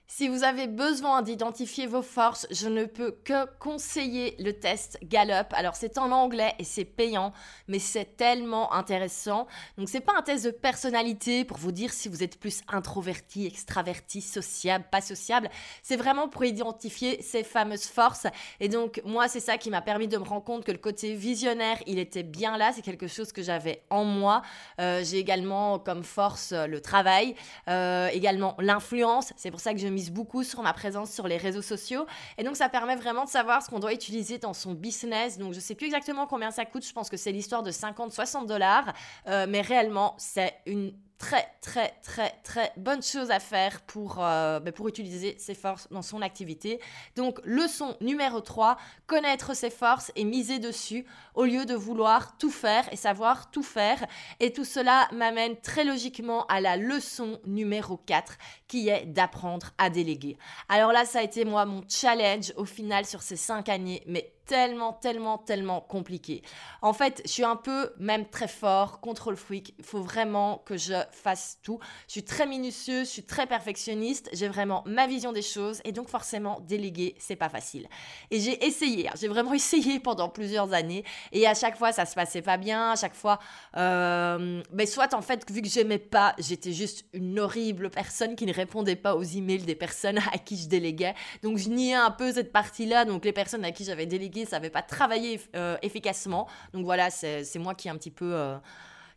[0.08, 5.48] Si vous avez besoin d'identifier vos forces, je ne peux que conseiller le test Gallup.
[5.54, 7.32] Alors c'est en anglais et c'est payant,
[7.68, 9.48] mais c'est tellement intéressant.
[9.78, 13.48] Donc c'est pas un test de personnalité pour vous dire si vous êtes plus introverti,
[13.48, 15.50] extraverti, sociable, pas sociable.
[15.82, 18.28] C'est vraiment pour identifier ces fameuses forces.
[18.60, 21.16] Et donc moi c'est ça qui m'a permis de me rendre compte que le côté
[21.16, 22.72] visionnaire, il était bien là.
[22.74, 24.42] C'est quelque chose que j'avais en moi.
[24.80, 27.36] Euh, j'ai également comme force le travail,
[27.70, 29.34] euh, également l'influence.
[29.38, 32.06] C'est pour ça que je mise beaucoup sur ma présence sur les réseaux sociaux.
[32.38, 35.38] Et donc, ça permet vraiment de savoir ce qu'on doit utiliser dans son business.
[35.38, 36.86] Donc, je sais plus exactement combien ça coûte.
[36.86, 38.94] Je pense que c'est l'histoire de 50-60 dollars.
[39.28, 40.94] Euh, mais réellement, c'est une
[41.24, 45.88] très très très très bonne chose à faire pour, euh, ben, pour utiliser ses forces
[45.90, 46.82] dans son activité.
[47.16, 52.52] Donc leçon numéro 3, connaître ses forces et miser dessus au lieu de vouloir tout
[52.52, 54.06] faire et savoir tout faire.
[54.42, 59.90] Et tout cela m'amène très logiquement à la leçon numéro 4 qui est d'apprendre à
[59.90, 60.38] déléguer.
[60.68, 64.34] Alors là, ça a été moi mon challenge au final sur ces 5 années, mais
[64.46, 66.42] tellement, tellement, tellement compliqué.
[66.82, 69.74] En fait, je suis un peu, même très fort, contrôle freak.
[69.80, 71.80] Il faut vraiment que je fasse tout.
[72.08, 74.30] Je suis très minutieuse, je suis très perfectionniste.
[74.34, 77.88] J'ai vraiment ma vision des choses et donc forcément, déléguer, c'est pas facile.
[78.32, 79.14] Et j'ai essayé, hein.
[79.20, 82.92] j'ai vraiment essayé pendant plusieurs années et à chaque fois, ça se passait pas bien.
[82.92, 83.40] À chaque fois,
[83.78, 88.54] euh, soit en fait, vu que j'aimais pas, j'étais juste une horrible personne qui ne
[88.54, 91.16] répondait pas aux emails des personnes à qui je déléguais.
[91.42, 93.06] Donc, je niais un peu cette partie-là.
[93.06, 96.48] Donc, les personnes à qui j'avais délégué ça n'avait pas travaillé euh, efficacement.
[96.74, 98.58] Donc voilà, c'est moi qui ai un petit peu euh,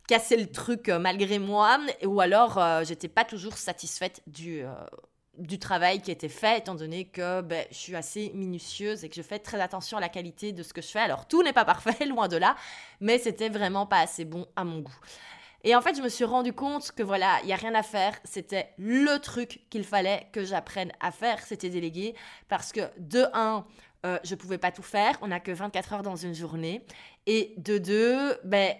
[0.07, 1.79] cassé le truc euh, malgré moi.
[2.05, 4.63] Ou alors, j'étais pas toujours satisfaite du
[5.37, 9.13] du travail qui était fait, étant donné que ben, je suis assez minutieuse et que
[9.13, 10.99] je fais très attention à la qualité de ce que je fais.
[10.99, 12.55] Alors tout n'est pas parfait, loin de là,
[13.01, 14.99] mais c'était vraiment pas assez bon à mon goût.
[15.63, 17.83] Et en fait, je me suis rendu compte que voilà, il y a rien à
[17.83, 18.13] faire.
[18.23, 22.15] C'était le truc qu'il fallait que j'apprenne à faire, c'était déléguer.
[22.47, 23.65] Parce que de un,
[24.05, 26.83] euh, je pouvais pas tout faire, on n'a que 24 heures dans une journée.
[27.25, 28.73] Et de deux, ben,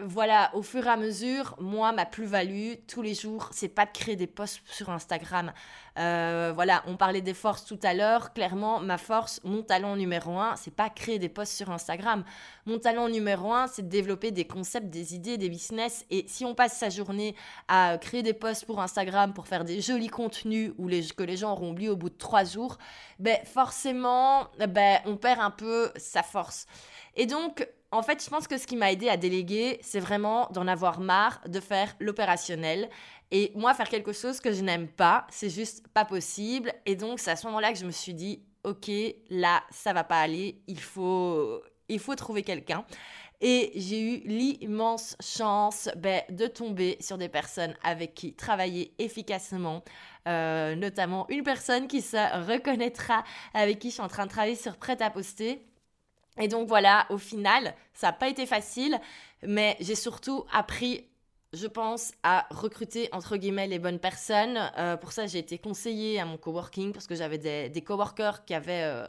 [0.00, 3.90] voilà, au fur et à mesure, moi, ma plus-value tous les jours, c'est pas de
[3.90, 5.52] créer des posts sur Instagram.
[5.98, 8.32] Euh, voilà, on parlait des forces tout à l'heure.
[8.32, 12.24] Clairement, ma force, mon talent numéro un, c'est pas créer des posts sur Instagram.
[12.64, 16.06] Mon talent numéro un, c'est de développer des concepts, des idées, des business.
[16.08, 17.36] Et si on passe sa journée
[17.68, 21.52] à créer des posts pour Instagram pour faire des jolis contenus les, que les gens
[21.52, 22.78] auront oublié au bout de trois jours,
[23.18, 26.66] ben forcément, ben on perd un peu sa force.
[27.14, 30.48] Et donc, en fait, je pense que ce qui m'a aidé à déléguer, c'est vraiment
[30.50, 32.88] d'en avoir marre de faire l'opérationnel.
[33.30, 36.72] Et moi, faire quelque chose que je n'aime pas, c'est juste pas possible.
[36.86, 38.90] Et donc, c'est à ce moment-là que je me suis dit, ok,
[39.28, 40.62] là, ça va pas aller.
[40.66, 42.84] Il faut, il faut trouver quelqu'un.
[43.42, 49.82] Et j'ai eu l'immense chance ben, de tomber sur des personnes avec qui travailler efficacement,
[50.28, 54.54] euh, notamment une personne qui se reconnaîtra, avec qui je suis en train de travailler
[54.54, 55.66] sur Prêt à poster
[56.38, 58.98] et donc voilà, au final, ça n'a pas été facile,
[59.42, 61.06] mais j'ai surtout appris,
[61.52, 64.58] je pense, à recruter entre guillemets les bonnes personnes.
[64.78, 68.54] Euh, pour ça, j'ai été conseillée à mon coworking parce que j'avais des, coworkers qui
[68.54, 69.06] avaient euh,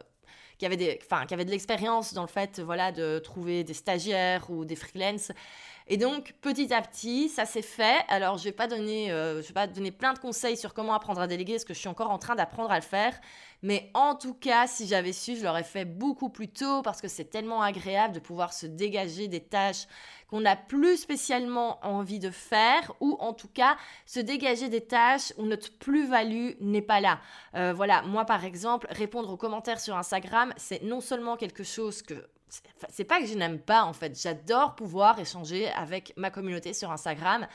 [0.58, 4.66] qui des, qui avaient de l'expérience dans le fait voilà, de trouver des stagiaires ou
[4.66, 5.32] des freelances.
[5.88, 8.00] Et donc, petit à petit, ça s'est fait.
[8.08, 10.94] Alors, je ne vais, pas donner, euh, vais pas donner plein de conseils sur comment
[10.94, 13.14] apprendre à déléguer, parce que je suis encore en train d'apprendre à le faire.
[13.62, 17.08] Mais en tout cas, si j'avais su, je l'aurais fait beaucoup plus tôt, parce que
[17.08, 19.88] c'est tellement agréable de pouvoir se dégager des tâches
[20.30, 25.34] qu'on n'a plus spécialement envie de faire, ou en tout cas, se dégager des tâches
[25.38, 27.20] où notre plus-value n'est pas là.
[27.56, 32.02] Euh, voilà, moi par exemple, répondre aux commentaires sur Instagram, c'est non seulement quelque chose
[32.02, 32.16] que
[32.90, 36.92] c'est pas que je n'aime pas en fait, j'adore pouvoir échanger avec ma communauté sur
[36.92, 37.48] Instagram,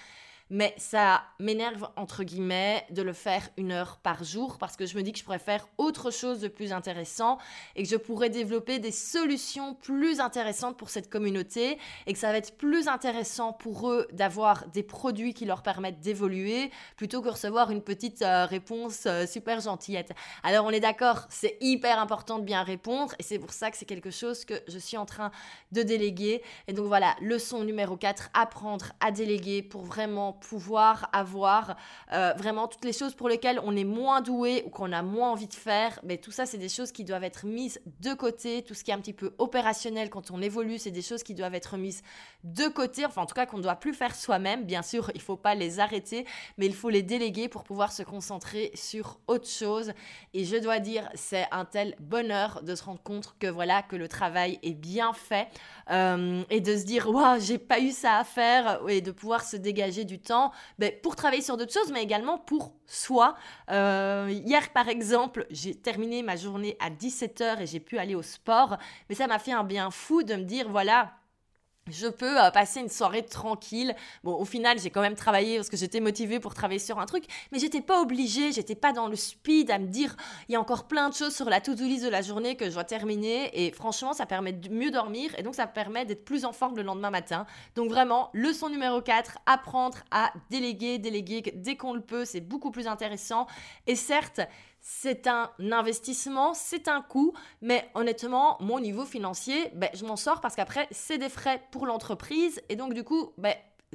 [0.51, 4.97] mais ça m'énerve entre guillemets de le faire une heure par jour parce que je
[4.97, 7.39] me dis que je pourrais faire autre chose de plus intéressant
[7.77, 12.33] et que je pourrais développer des solutions plus intéressantes pour cette communauté et que ça
[12.33, 17.29] va être plus intéressant pour eux d'avoir des produits qui leur permettent d'évoluer plutôt que
[17.29, 20.13] recevoir une petite euh, réponse euh, super gentillette.
[20.43, 23.77] Alors on est d'accord, c'est hyper important de bien répondre et c'est pour ça que
[23.77, 25.31] c'est quelque chose que je suis en train
[25.73, 26.43] de déléguer.
[26.67, 31.77] Et donc voilà, leçon numéro 4, apprendre à déléguer pour vraiment pouvoir avoir
[32.13, 35.31] euh, vraiment toutes les choses pour lesquelles on est moins doué ou qu'on a moins
[35.31, 36.01] envie de faire.
[36.05, 38.63] Mais tout ça, c'est des choses qui doivent être mises de côté.
[38.63, 41.35] Tout ce qui est un petit peu opérationnel quand on évolue, c'est des choses qui
[41.35, 42.03] doivent être mises
[42.45, 43.05] de côté.
[43.05, 44.65] Enfin, en tout cas, qu'on ne doit plus faire soi-même.
[44.65, 47.93] Bien sûr, il ne faut pas les arrêter, mais il faut les déléguer pour pouvoir
[47.93, 49.93] se concentrer sur autre chose.
[50.35, 53.97] Et je dois dire, c'est un tel bonheur de se rendre compte que voilà, que
[53.97, 55.49] le travail est bien fait
[55.91, 59.45] euh, et de se dire, waouh, j'ai pas eu ça à faire et de pouvoir
[59.45, 60.19] se dégager du
[60.79, 63.37] ben, pour travailler sur d'autres choses, mais également pour soi.
[63.71, 68.23] Euh, hier, par exemple, j'ai terminé ma journée à 17h et j'ai pu aller au
[68.23, 68.77] sport,
[69.09, 71.13] mais ça m'a fait un bien fou de me dire, voilà,
[71.91, 73.95] je peux euh, passer une soirée tranquille.
[74.25, 77.07] Bon, au final, j'ai quand même travaillé parce que j'étais motivée pour travailler sur un
[77.07, 80.17] truc, mais j'étais pas obligée, j'étais pas dans le speed à me dire
[80.49, 82.67] il y a encore plein de choses sur la to-do list de la journée que
[82.67, 86.25] je dois terminer et franchement, ça permet de mieux dormir et donc ça permet d'être
[86.25, 87.47] plus en forme le lendemain matin.
[87.75, 92.71] Donc vraiment, leçon numéro 4, apprendre à déléguer, déléguer dès qu'on le peut, c'est beaucoup
[92.71, 93.47] plus intéressant
[93.87, 94.41] et certes,
[94.91, 100.41] c'est un investissement, c'est un coût, mais honnêtement, mon niveau financier, ben, je m'en sors
[100.41, 103.53] parce qu'après, c'est des frais pour l'entreprise et donc du coup, ben,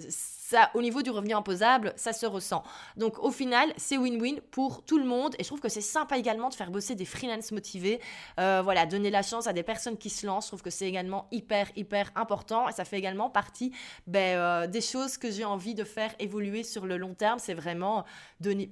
[0.09, 2.63] ça, au niveau du revenu imposable, ça se ressent.
[2.97, 5.35] Donc au final, c'est win-win pour tout le monde.
[5.37, 7.99] Et je trouve que c'est sympa également de faire bosser des freelances motivés.
[8.39, 10.45] Euh, voilà, donner la chance à des personnes qui se lancent.
[10.45, 12.67] Je trouve que c'est également hyper, hyper important.
[12.69, 13.71] Et ça fait également partie
[14.07, 17.39] ben, euh, des choses que j'ai envie de faire évoluer sur le long terme.
[17.39, 18.05] C'est vraiment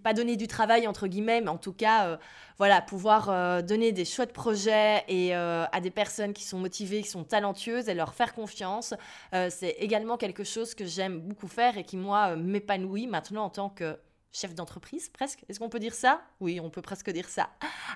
[0.03, 2.17] pas donner du travail entre guillemets, mais en tout cas, euh,
[2.61, 7.23] voilà, pouvoir donner des chouettes projets et à des personnes qui sont motivées, qui sont
[7.23, 8.93] talentueuses et leur faire confiance.
[9.31, 13.49] c'est également quelque chose que j'aime beaucoup faire et qui, moi, euh, m'épanouit maintenant en
[13.49, 13.97] tant que
[14.31, 15.43] chef d'entreprise, presque.
[15.49, 16.21] Est-ce qu'on peut dire ça?
[16.39, 17.49] Oui, on peut presque dire ça.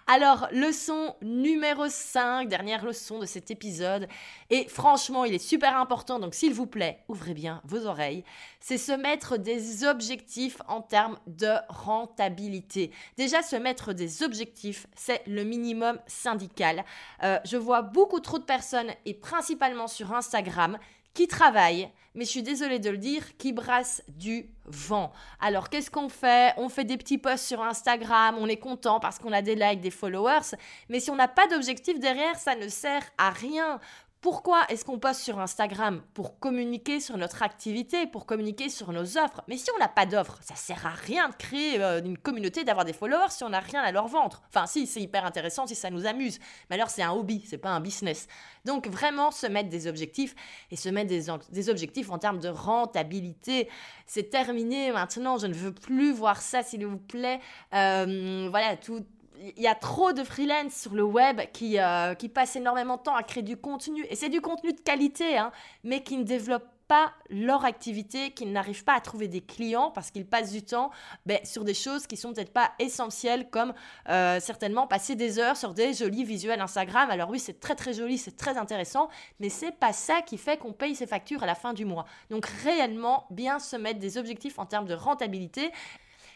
[0.08, 4.08] Alors, leçon numéro 5, dernière leçon de cet épisode.
[4.50, 8.24] Et franchement, il est super important, donc s'il vous plaît, ouvrez bien vos oreilles.
[8.60, 12.92] C'est se mettre des objectifs en termes de rentabilité.
[13.18, 16.84] Déjà, se mettre des objectifs, c'est le minimum syndical.
[17.24, 20.78] Euh, je vois beaucoup trop de personnes, et principalement sur Instagram,
[21.16, 25.12] qui travaillent, mais je suis désolée de le dire, qui brassent du vent.
[25.40, 26.54] Alors qu'est-ce qu'on fait?
[26.58, 29.82] On fait des petits posts sur Instagram, on est content parce qu'on a des likes,
[29.82, 30.56] des followers,
[30.90, 33.80] mais si on n'a pas d'objectif derrière, ça ne sert à rien
[34.26, 39.20] pourquoi est-ce qu'on poste sur Instagram Pour communiquer sur notre activité, pour communiquer sur nos
[39.20, 39.44] offres?
[39.48, 42.64] Mais si on n'a pas d'offres, ça sert à rien de créer euh, une communauté,
[42.64, 44.42] d'avoir des followers si on n'a rien à leur vendre.
[44.48, 46.40] Enfin, si, c'est hyper intéressant si ça nous amuse.
[46.72, 48.26] Mais alors, c'est un hobby, c'est pas un business.
[48.66, 50.34] Donc, vraiment se mettre des objectifs
[50.72, 53.70] et se mettre des, objectifs en termes de rentabilité.
[54.08, 57.40] C'est terminé maintenant, je ne veux plus voir ça, s'il vous plaît.
[57.76, 59.06] Euh, voilà, tout
[59.40, 63.04] il y a trop de freelance sur le web qui, euh, qui passent énormément de
[63.04, 64.06] temps à créer du contenu.
[64.10, 65.52] Et c'est du contenu de qualité, hein,
[65.84, 70.12] mais qui ne développent pas leur activité, qui n'arrivent pas à trouver des clients parce
[70.12, 70.92] qu'ils passent du temps
[71.26, 73.74] ben, sur des choses qui sont peut-être pas essentielles, comme
[74.10, 77.10] euh, certainement passer des heures sur des jolis visuels Instagram.
[77.10, 80.58] Alors oui, c'est très très joli, c'est très intéressant, mais c'est pas ça qui fait
[80.58, 82.06] qu'on paye ses factures à la fin du mois.
[82.30, 85.72] Donc réellement, bien se mettre des objectifs en termes de rentabilité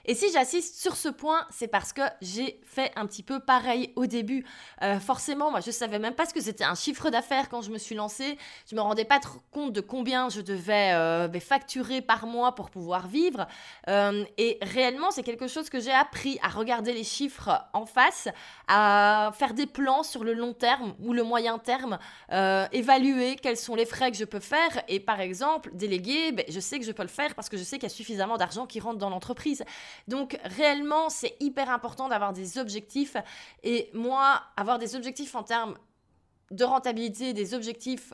[0.09, 3.93] et si j'assiste sur ce point, c'est parce que j'ai fait un petit peu pareil
[3.95, 4.43] au début.
[4.81, 7.69] Euh, forcément, moi, je savais même pas ce que c'était un chiffre d'affaires quand je
[7.69, 8.35] me suis lancée.
[8.67, 9.19] Je me rendais pas
[9.51, 13.45] compte de combien je devais euh, facturer par mois pour pouvoir vivre.
[13.87, 18.29] Euh, et réellement, c'est quelque chose que j'ai appris à regarder les chiffres en face,
[18.67, 21.99] à faire des plans sur le long terme ou le moyen terme,
[22.71, 24.81] évaluer quels sont les frais que je peux faire.
[24.87, 27.63] Et par exemple, déléguer, ben, je sais que je peux le faire parce que je
[27.63, 29.63] sais qu'il y a suffisamment d'argent qui rentre dans l'entreprise.
[30.07, 33.17] Donc réellement, c'est hyper important d'avoir des objectifs.
[33.63, 35.77] Et moi, avoir des objectifs en termes
[36.51, 38.13] de rentabilité, des objectifs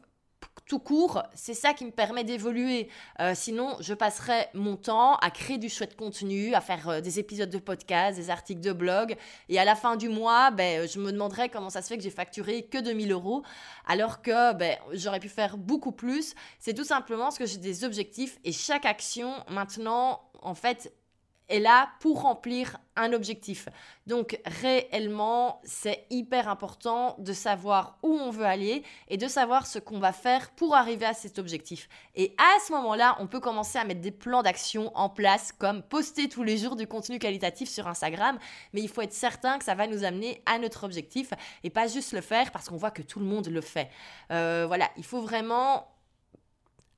[0.65, 2.89] tout court, c'est ça qui me permet d'évoluer.
[3.19, 7.19] Euh, sinon, je passerais mon temps à créer du chouette contenu, à faire euh, des
[7.19, 9.15] épisodes de podcast, des articles de blog.
[9.49, 12.03] Et à la fin du mois, ben, je me demanderais comment ça se fait que
[12.03, 13.43] j'ai facturé que 2000 euros,
[13.85, 16.33] alors que ben, j'aurais pu faire beaucoup plus.
[16.59, 20.91] C'est tout simplement parce que j'ai des objectifs et chaque action, maintenant, en fait,
[21.49, 23.67] est là pour remplir un objectif.
[24.07, 29.79] Donc réellement, c'est hyper important de savoir où on veut aller et de savoir ce
[29.79, 31.89] qu'on va faire pour arriver à cet objectif.
[32.15, 35.81] Et à ce moment-là, on peut commencer à mettre des plans d'action en place comme
[35.81, 38.37] poster tous les jours du contenu qualitatif sur Instagram,
[38.73, 41.31] mais il faut être certain que ça va nous amener à notre objectif
[41.63, 43.89] et pas juste le faire parce qu'on voit que tout le monde le fait.
[44.31, 45.87] Euh, voilà, il faut vraiment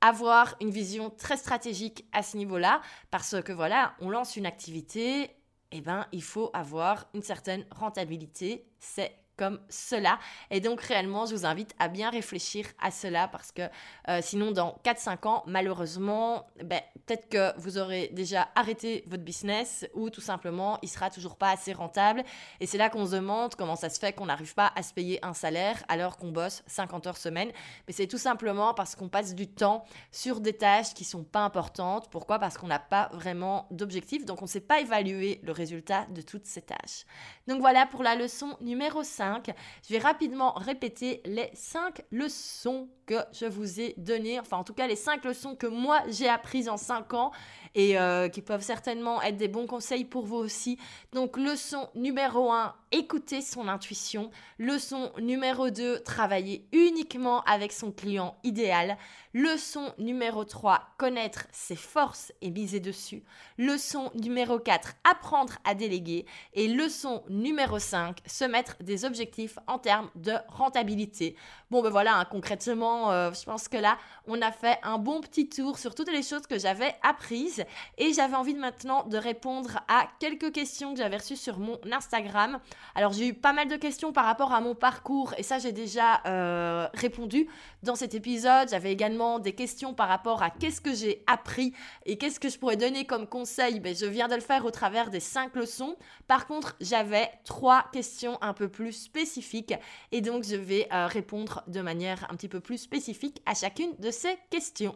[0.00, 2.80] avoir une vision très stratégique à ce niveau-là,
[3.10, 5.30] parce que voilà, on lance une activité,
[5.72, 8.66] eh ben, il faut avoir une certaine rentabilité.
[8.78, 10.18] C'est comme cela.
[10.50, 13.62] Et donc réellement, je vous invite à bien réfléchir à cela parce que
[14.08, 19.86] euh, sinon, dans 4-5 ans, malheureusement, ben, peut-être que vous aurez déjà arrêté votre business
[19.94, 22.24] ou tout simplement, il sera toujours pas assez rentable.
[22.60, 24.92] Et c'est là qu'on se demande comment ça se fait qu'on n'arrive pas à se
[24.92, 27.52] payer un salaire alors qu'on bosse 50 heures semaine.
[27.86, 31.40] Mais c'est tout simplement parce qu'on passe du temps sur des tâches qui sont pas
[31.40, 32.10] importantes.
[32.10, 32.40] Pourquoi?
[32.40, 34.24] Parce qu'on n'a pas vraiment d'objectif.
[34.24, 37.04] Donc on ne sait pas évaluer le résultat de toutes ces tâches.
[37.46, 43.16] Donc voilà pour la leçon numéro 5 je vais rapidement répéter les 5 leçons que
[43.32, 46.68] je vous ai données, enfin en tout cas les 5 leçons que moi j'ai apprises
[46.68, 47.32] en 5 ans
[47.78, 50.78] et euh, qui peuvent certainement être des bons conseils pour vous aussi.
[51.12, 54.32] Donc leçon numéro 1, écouter son intuition.
[54.58, 58.98] Leçon numéro 2, travailler uniquement avec son client idéal.
[59.32, 63.22] Leçon numéro 3, connaître ses forces et miser dessus.
[63.58, 66.26] Leçon numéro 4, apprendre à déléguer.
[66.54, 71.36] Et leçon numéro 5, se mettre des objectifs en termes de rentabilité.
[71.70, 75.20] Bon ben voilà, hein, concrètement, euh, je pense que là, on a fait un bon
[75.20, 77.64] petit tour sur toutes les choses que j'avais apprises.
[77.96, 82.60] Et j'avais envie maintenant de répondre à quelques questions que j'avais reçues sur mon Instagram.
[82.94, 85.72] Alors j'ai eu pas mal de questions par rapport à mon parcours et ça j'ai
[85.72, 87.48] déjà euh, répondu
[87.82, 88.68] dans cet épisode.
[88.70, 91.72] J'avais également des questions par rapport à qu'est-ce que j'ai appris
[92.06, 93.80] et qu'est-ce que je pourrais donner comme conseil.
[93.80, 95.96] Ben, je viens de le faire au travers des cinq leçons.
[96.26, 99.74] Par contre, j'avais trois questions un peu plus spécifiques
[100.12, 103.94] et donc je vais euh, répondre de manière un petit peu plus spécifique à chacune
[103.98, 104.94] de ces questions.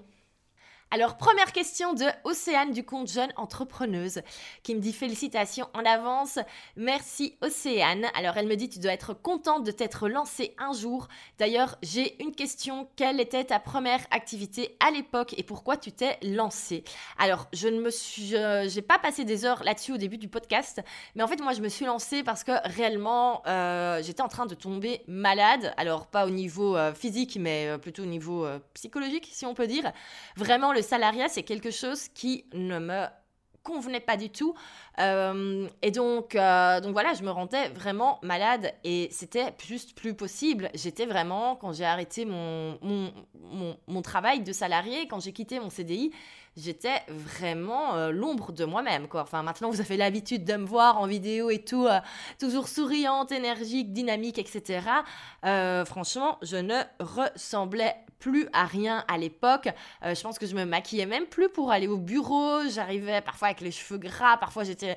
[0.95, 4.21] Alors, première question de Océane du compte Jeune Entrepreneuse
[4.63, 6.39] qui me dit félicitations en avance.
[6.77, 8.05] Merci Océane.
[8.15, 11.09] Alors, elle me dit tu dois être contente de t'être lancée un jour.
[11.39, 12.91] D'ailleurs, j'ai une question.
[12.95, 16.85] Quelle était ta première activité à l'époque et pourquoi tu t'es lancée?
[17.19, 18.35] Alors, je ne me suis,
[18.67, 20.83] j'ai pas passé des heures là-dessus au début du podcast,
[21.15, 24.45] mais en fait, moi, je me suis lancée parce que réellement, euh, j'étais en train
[24.45, 25.73] de tomber malade.
[25.79, 29.67] Alors, pas au niveau euh, physique, mais euh, plutôt au niveau psychologique, si on peut
[29.67, 29.91] dire.
[30.37, 33.07] Vraiment, salariat, c'est quelque chose qui ne me
[33.63, 34.55] convenait pas du tout.
[34.99, 40.15] Euh, et donc, euh, donc voilà, je me rendais vraiment malade et c'était juste plus
[40.15, 40.71] possible.
[40.75, 45.71] J'étais vraiment, quand j'ai arrêté mon, mon, mon, travail de salarié, quand j'ai quitté mon
[45.71, 46.13] CDI,
[46.57, 49.09] j'étais vraiment euh, l'ombre de moi-même.
[49.09, 49.23] Quoi.
[49.23, 51.87] Enfin, maintenant, vous avez l'habitude de me voir en vidéo et tout,
[52.39, 54.81] toujours souriante, énergique, dynamique, etc.
[55.85, 59.69] franchement, je ne ressemblais plus à rien à l'époque.
[60.05, 62.61] Euh, je pense que je me maquillais même plus pour aller au bureau.
[62.69, 64.97] J'arrivais parfois avec les cheveux gras, parfois j'étais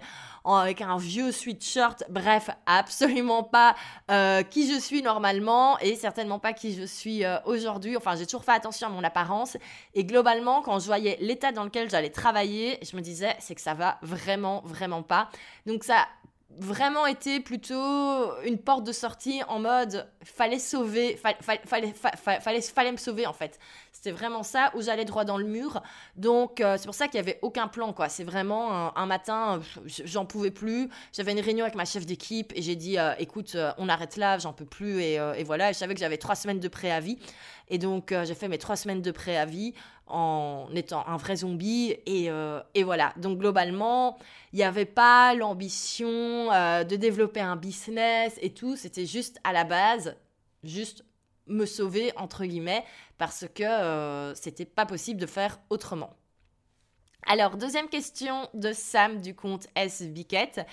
[0.53, 2.03] avec un vieux sweatshirt.
[2.09, 3.75] Bref, absolument pas
[4.11, 7.97] euh, qui je suis normalement et certainement pas qui je suis euh, aujourd'hui.
[7.97, 9.57] Enfin, j'ai toujours fait attention à mon apparence
[9.93, 13.61] et globalement, quand je voyais l'état dans lequel j'allais travailler, je me disais c'est que
[13.61, 15.29] ça va vraiment, vraiment pas.
[15.65, 16.05] Donc ça
[16.57, 22.97] vraiment été plutôt une porte de sortie en mode fallait sauver, fallait, fallait, fallait me
[22.97, 23.59] sauver en fait.
[23.91, 25.81] C'était vraiment ça où j'allais droit dans le mur.
[26.15, 28.09] Donc euh, c'est pour ça qu'il n'y avait aucun plan quoi.
[28.09, 30.89] C'est vraiment un, matin, j'en pouvais plus.
[31.11, 34.15] J'avais une réunion avec ma chef d'équipe et j'ai dit euh, écoute, euh, on arrête
[34.15, 35.71] là, j'en peux plus et, et voilà.
[35.71, 37.17] je savais que j'avais trois semaines de préavis
[37.69, 39.73] et donc j'ai fait mes trois semaines de préavis
[40.07, 41.95] en étant un vrai zombie.
[42.05, 43.13] Et, euh, et voilà.
[43.17, 44.17] Donc globalement,
[44.53, 48.75] il n'y avait pas l'ambition euh, de développer un business et tout.
[48.75, 50.15] C'était juste à la base,
[50.63, 51.03] juste
[51.47, 52.83] me sauver, entre guillemets,
[53.17, 56.15] parce que euh, c'était pas possible de faire autrement.
[57.27, 60.03] Alors, deuxième question de Sam du compte S.
[60.03, 60.65] Biquette.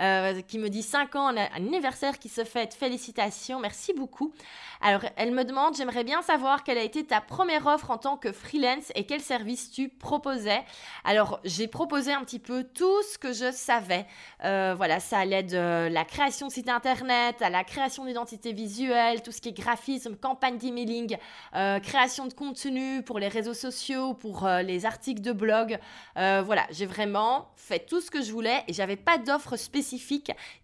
[0.00, 2.74] Euh, qui me dit 5 ans, un anniversaire qui se fête.
[2.74, 4.32] Félicitations, merci beaucoup.
[4.82, 8.18] Alors, elle me demande, j'aimerais bien savoir quelle a été ta première offre en tant
[8.18, 10.62] que freelance et quel service tu proposais.
[11.04, 14.04] Alors, j'ai proposé un petit peu tout ce que je savais.
[14.44, 19.22] Euh, voilà, ça allait de la création de site internet à la création d'identité visuelle,
[19.22, 21.16] tout ce qui est graphisme, campagne d'emailing,
[21.54, 25.78] euh, création de contenu pour les réseaux sociaux, pour les articles de blog.
[26.16, 29.85] voilà, j'ai vraiment fait tout ce que je voulais et j'avais pas d'offre spécifique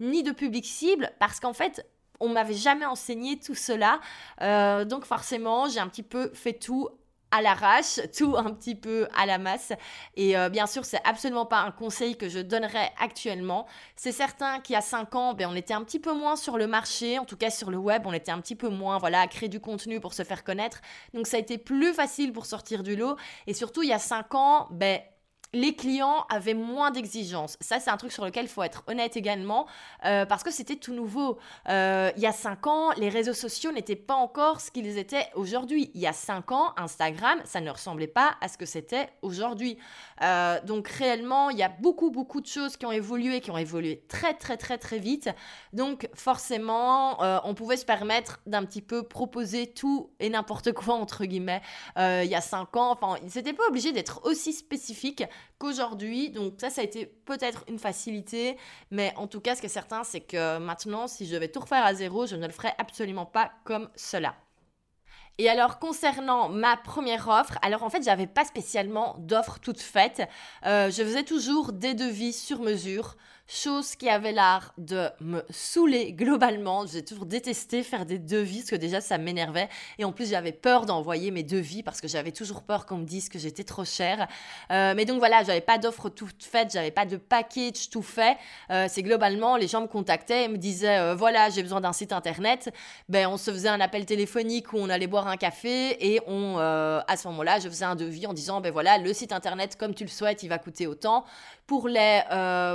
[0.00, 1.86] ni de public cible parce qu'en fait,
[2.20, 4.00] on m'avait jamais enseigné tout cela.
[4.40, 6.88] Euh, donc forcément, j'ai un petit peu fait tout
[7.32, 9.72] à l'arrache, tout un petit peu à la masse.
[10.14, 13.66] Et euh, bien sûr, c'est absolument pas un conseil que je donnerais actuellement.
[13.96, 16.58] C'est certain qu'il y a 5 ans, ben, on était un petit peu moins sur
[16.58, 19.22] le marché, en tout cas sur le web, on était un petit peu moins voilà,
[19.22, 20.80] à créer du contenu pour se faire connaître.
[21.14, 23.16] Donc ça a été plus facile pour sortir du lot.
[23.46, 25.00] Et surtout, il y a 5 ans, ben,
[25.54, 27.56] les clients avaient moins d'exigences.
[27.60, 29.66] Ça, c'est un truc sur lequel il faut être honnête également,
[30.04, 31.38] euh, parce que c'était tout nouveau.
[31.68, 35.26] Euh, il y a cinq ans, les réseaux sociaux n'étaient pas encore ce qu'ils étaient
[35.34, 35.90] aujourd'hui.
[35.94, 39.76] Il y a cinq ans, Instagram, ça ne ressemblait pas à ce que c'était aujourd'hui.
[40.22, 43.58] Euh, donc réellement, il y a beaucoup, beaucoup de choses qui ont évolué, qui ont
[43.58, 45.28] évolué très, très, très, très vite.
[45.72, 51.24] Donc forcément, on pouvait se permettre d'un petit peu proposer tout et n'importe quoi, entre
[51.24, 51.62] guillemets,
[51.96, 52.92] il y a cinq ans.
[52.92, 55.24] Enfin, c'était pas obligé d'être aussi spécifique
[55.58, 56.30] qu'aujourd'hui.
[56.30, 58.56] Donc ça, ça a été peut-être une facilité,
[58.90, 61.60] mais en tout cas, ce qui est certain, c'est que maintenant, si je vais tout
[61.60, 64.34] refaire à zéro, je ne le ferai absolument pas comme cela.
[65.38, 70.22] Et alors concernant ma première offre, alors en fait j'avais pas spécialement d'offre toute faite.
[70.66, 73.16] Euh, je faisais toujours des devis sur mesure
[73.48, 76.86] chose qui avait l'art de me saouler globalement.
[76.86, 79.68] J'ai toujours détesté faire des devis parce que déjà ça m'énervait
[79.98, 83.04] et en plus j'avais peur d'envoyer mes devis parce que j'avais toujours peur qu'on me
[83.04, 84.28] dise que j'étais trop chère.
[84.70, 88.36] Euh, mais donc voilà, j'avais pas d'offre toute faite, j'avais pas de package tout fait.
[88.70, 91.92] Euh, c'est globalement les gens me contactaient et me disaient euh, voilà j'ai besoin d'un
[91.92, 92.72] site internet.
[93.08, 96.56] Ben on se faisait un appel téléphonique où on allait boire un café et on
[96.58, 99.94] à ce moment-là je faisais un devis en disant ben voilà le site internet comme
[99.94, 101.24] tu le souhaites il va coûter autant.
[101.66, 102.20] Pour les,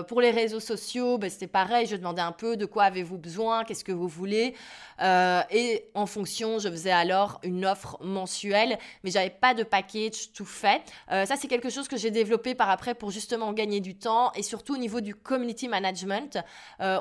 [0.08, 3.64] pour les réseaux sociaux, ben, c'était pareil, je demandais un peu de quoi avez-vous besoin,
[3.64, 4.56] qu'est-ce que vous voulez.
[5.02, 10.32] Euh, et en fonction, je faisais alors une offre mensuelle, mais j'avais pas de package
[10.34, 10.82] tout fait.
[11.12, 14.32] Euh, ça, c'est quelque chose que j'ai développé par après pour justement gagner du temps
[14.34, 16.40] et surtout au niveau du community management.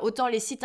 [0.02, 0.64] autant les sites,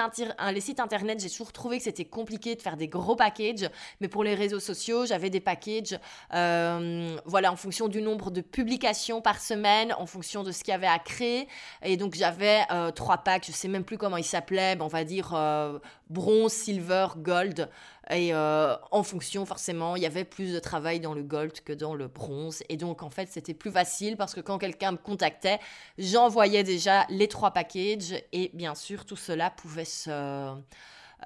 [0.53, 3.69] les sites internet, j'ai toujours trouvé que c'était compliqué de faire des gros packages,
[3.99, 5.97] mais pour les réseaux sociaux, j'avais des packages
[6.31, 10.75] voilà, en fonction du nombre de publications par semaine, en fonction de ce qu'il y
[10.75, 11.47] avait à créer
[11.83, 15.03] et donc j'avais euh, trois packs, je sais même plus comment ils s'appelaient, on va
[15.03, 15.79] dire euh,
[16.09, 17.69] bronze, silver, gold.
[18.09, 21.71] Et euh, en fonction, forcément, il y avait plus de travail dans le gold que
[21.71, 22.63] dans le bronze.
[22.69, 25.59] Et donc, en fait, c'était plus facile parce que quand quelqu'un me contactait,
[25.97, 28.13] j'envoyais déjà les trois packages.
[28.33, 30.53] Et bien sûr, tout cela pouvait se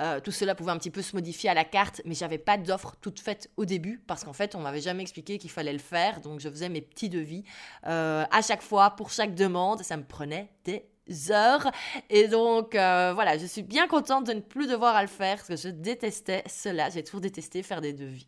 [0.01, 2.57] euh, tout cela pouvait un petit peu se modifier à la carte, mais j'avais pas
[2.57, 5.79] d'offre toute faite au début parce qu'en fait, on m'avait jamais expliqué qu'il fallait le
[5.79, 6.19] faire.
[6.19, 7.45] Donc, je faisais mes petits devis
[7.83, 9.81] à chaque fois pour chaque demande.
[9.83, 10.85] Ça me prenait des
[11.29, 11.71] heures.
[12.09, 15.47] Et donc, euh, voilà, je suis bien contente de ne plus devoir le faire parce
[15.47, 16.89] que je détestais cela.
[16.89, 18.27] J'ai toujours détesté faire des devis.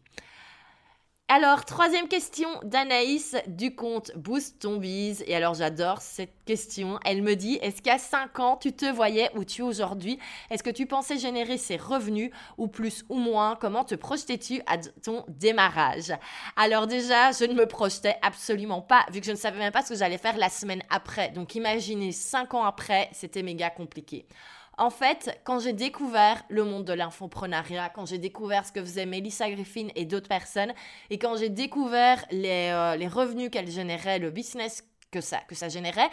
[1.30, 4.82] Alors, troisième question d'Anaïs du compte Boost ton.
[4.82, 7.02] Et alors, j'adore cette question.
[7.04, 10.20] Elle me dit Est-ce qu'à 5 ans, tu te voyais où tu es aujourd'hui?
[10.50, 13.58] Est-ce que tu pensais générer ces revenus ou plus ou moins?
[13.60, 16.14] Comment te projetais-tu à ton démarrage?
[16.56, 19.82] Alors, déjà, je ne me projetais absolument pas, vu que je ne savais même pas
[19.82, 21.28] ce que j'allais faire la semaine après.
[21.32, 24.28] Donc, imaginez, 5 ans après, c'était méga compliqué.
[24.78, 29.08] En fait, quand j'ai découvert le monde de l'infoprenariat, quand j'ai découvert ce que faisait
[29.08, 30.72] Melissa Griffin et d'autres personnes,
[31.10, 35.56] et quand j'ai découvert les, euh, les revenus qu'elle générait, le business que ça, que
[35.56, 36.10] ça générait,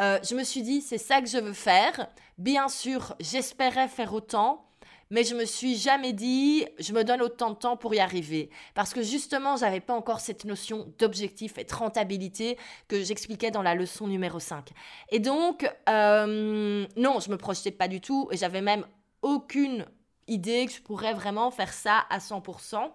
[0.00, 2.08] euh, je me suis dit, c'est ça que je veux faire.
[2.38, 4.67] Bien sûr, j'espérais faire autant,
[5.10, 8.50] mais je me suis jamais dit, je me donne autant de temps pour y arriver.
[8.74, 13.62] Parce que justement, j'avais pas encore cette notion d'objectif et de rentabilité que j'expliquais dans
[13.62, 14.70] la leçon numéro 5.
[15.10, 18.86] Et donc, euh, non, je me projetais pas du tout et j'avais même
[19.22, 19.86] aucune
[20.26, 22.90] idée que je pourrais vraiment faire ça à 100%.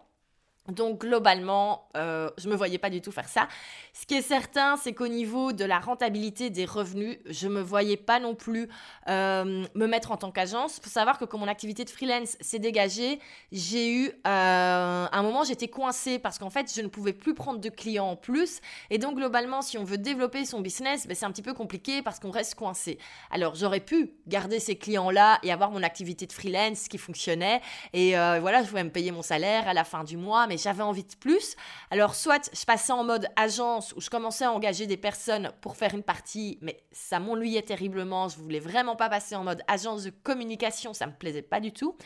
[0.69, 3.49] Donc globalement, euh, je me voyais pas du tout faire ça.
[3.91, 7.97] Ce qui est certain, c'est qu'au niveau de la rentabilité des revenus, je me voyais
[7.97, 8.69] pas non plus
[9.09, 10.77] euh, me mettre en tant qu'agence.
[10.77, 13.19] Il faut savoir que quand mon activité de freelance s'est dégagée,
[13.51, 17.59] j'ai eu euh, un moment j'étais coincée parce qu'en fait je ne pouvais plus prendre
[17.59, 18.61] de clients en plus.
[18.89, 22.01] Et donc globalement, si on veut développer son business, ben, c'est un petit peu compliqué
[22.01, 22.99] parce qu'on reste coincé.
[23.31, 27.59] Alors j'aurais pu garder ces clients là et avoir mon activité de freelance qui fonctionnait
[27.91, 31.03] et voilà, je pouvais me payer mon salaire à la fin du mois j'avais envie
[31.03, 31.55] de plus.
[31.91, 35.75] Alors, soit je passais en mode agence où je commençais à engager des personnes pour
[35.75, 38.27] faire une partie, mais ça m'ennuyait terriblement.
[38.27, 41.71] Je voulais vraiment pas passer en mode agence de communication, ça me plaisait pas du
[41.71, 41.97] tout.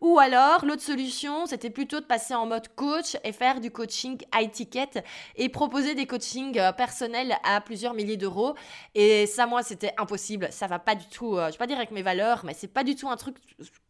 [0.00, 4.18] Ou alors, l'autre solution, c'était plutôt de passer en mode coach et faire du coaching
[4.34, 5.04] high ticket
[5.36, 8.54] et proposer des coachings euh, personnels à plusieurs milliers d'euros.
[8.94, 10.48] Et ça, moi, c'était impossible.
[10.52, 12.72] Ça va pas du tout, euh, je vais pas dire avec mes valeurs, mais c'est
[12.72, 13.36] pas du tout un truc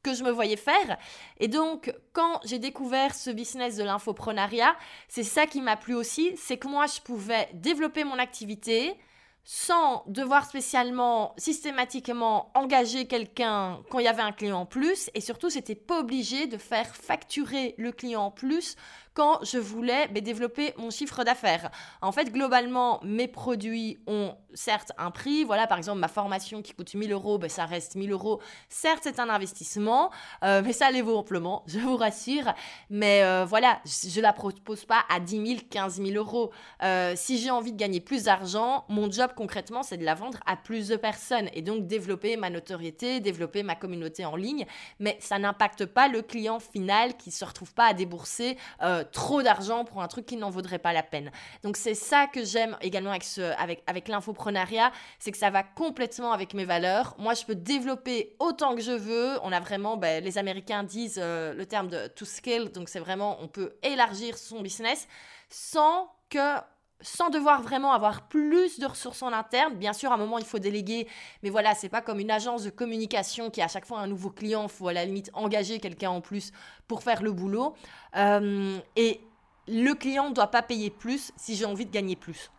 [0.03, 0.99] que je me voyais faire.
[1.39, 4.75] Et donc, quand j'ai découvert ce business de l'infoprenariat,
[5.07, 8.97] c'est ça qui m'a plu aussi, c'est que moi, je pouvais développer mon activité,
[9.45, 15.11] sans devoir spécialement systématiquement engager quelqu'un quand il y avait un client en plus.
[15.15, 18.77] Et surtout c'était pas obligé de faire facturer le client en plus
[19.15, 21.71] quand je voulais développer mon chiffre d'affaires.
[22.01, 25.45] En fait, globalement, mes produits ont certes un prix.
[25.45, 28.41] Voilà, par exemple, ma formation qui coûte 1000 euros, ben, ça reste 1000 euros.
[28.69, 30.11] Certes, c'est un investissement,
[30.45, 32.53] euh, mais ça les vaut amplement, je vous rassure.
[32.89, 36.51] Mais euh, voilà, je ne la propose pas à 10 000, 15 000 euros.
[36.83, 40.39] Euh, si j'ai envie de gagner plus d'argent, mon job concrètement, c'est de la vendre
[40.47, 44.67] à plus de personnes et donc développer ma notoriété, développer ma communauté en ligne.
[44.99, 48.57] Mais ça n'impacte pas le client final qui ne se retrouve pas à débourser
[49.05, 51.31] trop d'argent pour un truc qui n'en vaudrait pas la peine.
[51.63, 53.25] Donc c'est ça que j'aime également avec,
[53.59, 57.15] avec, avec l'infoprenariat, c'est que ça va complètement avec mes valeurs.
[57.19, 59.39] Moi, je peux développer autant que je veux.
[59.43, 63.01] On a vraiment, ben, les Américains disent euh, le terme de to scale, donc c'est
[63.01, 65.09] vraiment, on peut élargir son business
[65.49, 66.59] sans que
[67.03, 69.75] sans devoir vraiment avoir plus de ressources en interne.
[69.75, 71.09] Bien sûr, à un moment, il faut déléguer,
[71.43, 74.31] mais voilà, c'est pas comme une agence de communication qui, à chaque fois, un nouveau
[74.31, 76.53] client, il faut à la limite engager quelqu'un en plus
[76.87, 77.75] pour faire le boulot.
[78.17, 79.21] Euh, et
[79.69, 82.51] le client ne doit pas payer plus si j'ai envie de gagner plus.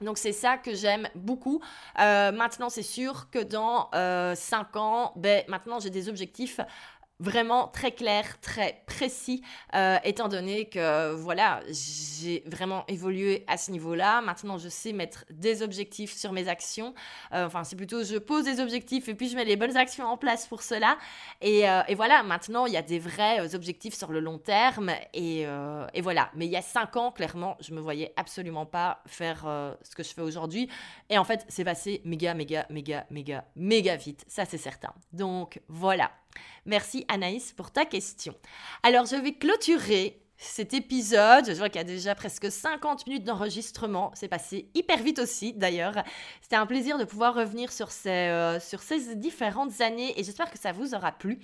[0.00, 1.60] Donc c'est ça que j'aime beaucoup.
[2.00, 6.60] Euh, maintenant, c'est sûr que dans 5 euh, ans, ben, maintenant j'ai des objectifs
[7.22, 9.42] vraiment très clair, très précis,
[9.74, 14.20] euh, étant donné que voilà, j'ai vraiment évolué à ce niveau-là.
[14.20, 16.94] Maintenant, je sais mettre des objectifs sur mes actions.
[17.32, 20.04] Euh, enfin, c'est plutôt je pose des objectifs et puis je mets les bonnes actions
[20.06, 20.98] en place pour cela.
[21.40, 24.90] Et, euh, et voilà, maintenant, il y a des vrais objectifs sur le long terme.
[25.14, 26.30] Et, et, voilà.
[26.34, 29.44] Mais il y a cinq ans, clairement, je me voyais absolument pas faire
[29.82, 30.68] ce que je fais aujourd'hui.
[31.08, 34.24] Et en fait, c'est passé méga, méga, méga, méga, méga vite.
[34.26, 34.92] Ça, c'est certain.
[35.12, 36.10] Donc, voilà.
[36.66, 38.34] Merci Anaïs pour ta question.
[38.82, 41.46] Alors je vais clôturer cet épisode.
[41.46, 44.10] Je vois qu'il y a déjà presque 50 minutes d'enregistrement.
[44.14, 45.94] C'est passé hyper vite aussi d'ailleurs.
[46.40, 50.50] C'était un plaisir de pouvoir revenir sur ces, euh, sur ces différentes années et j'espère
[50.50, 51.40] que ça vous aura plu.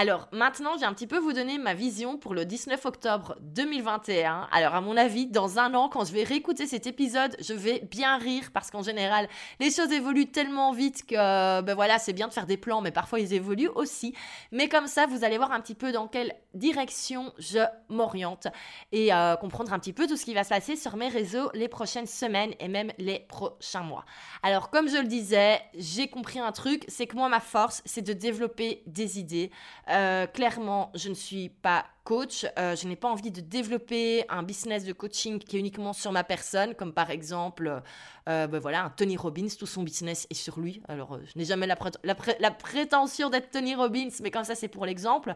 [0.00, 4.46] Alors maintenant, j'ai un petit peu vous donner ma vision pour le 19 octobre 2021.
[4.52, 7.80] Alors à mon avis, dans un an, quand je vais réécouter cet épisode, je vais
[7.90, 9.28] bien rire parce qu'en général,
[9.58, 12.92] les choses évoluent tellement vite que ben voilà, c'est bien de faire des plans, mais
[12.92, 14.14] parfois ils évoluent aussi.
[14.52, 18.46] Mais comme ça, vous allez voir un petit peu dans quelle direction je m'oriente
[18.92, 21.50] et euh, comprendre un petit peu tout ce qui va se passer sur mes réseaux
[21.54, 24.04] les prochaines semaines et même les prochains mois.
[24.44, 28.02] Alors comme je le disais, j'ai compris un truc, c'est que moi ma force, c'est
[28.02, 29.50] de développer des idées.
[29.90, 32.46] Euh, clairement, je ne suis pas coach.
[32.58, 36.12] Euh, je n'ai pas envie de développer un business de coaching qui est uniquement sur
[36.12, 37.82] ma personne, comme par exemple,
[38.28, 40.82] euh, ben voilà, un Tony Robbins, tout son business est sur lui.
[40.88, 44.84] Alors, je n'ai jamais la, la, prétention d'être Tony Robbins, mais comme ça, c'est pour
[44.86, 45.34] l'exemple.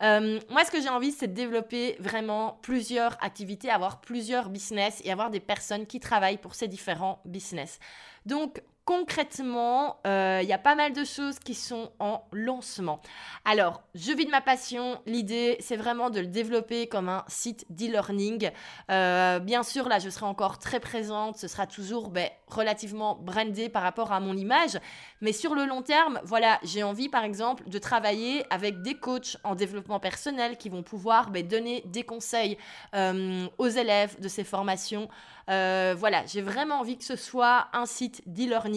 [0.00, 5.12] moi, ce que j'ai envie, c'est de développer vraiment plusieurs activités, avoir plusieurs business et
[5.12, 7.78] avoir des personnes qui travaillent pour ces différents business.
[8.26, 13.00] Donc, concrètement, euh, il y a pas mal de choses qui sont en lancement.
[13.46, 15.00] Alors, je vis de ma passion.
[15.06, 18.50] L'idée, c'est vraiment de le développer comme un site d'e-learning.
[18.90, 21.38] Euh, bien sûr, là, je serai encore très présente.
[21.38, 24.78] Ce sera toujours ben, relativement brandé par rapport à mon image.
[25.22, 29.38] Mais sur le long terme, voilà, j'ai envie, par exemple, de travailler avec des coachs
[29.44, 32.58] en développement personnel qui vont pouvoir ben, donner des conseils
[32.94, 35.08] euh, aux élèves de ces formations.
[35.48, 38.73] voilà, j'ai vraiment envie que ce soit un site d'e-learning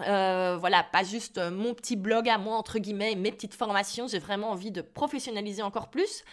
[0.00, 4.08] euh, voilà, pas juste mon petit blog à moi, entre guillemets, mes petites formations.
[4.08, 6.24] J'ai vraiment envie de professionnaliser encore plus.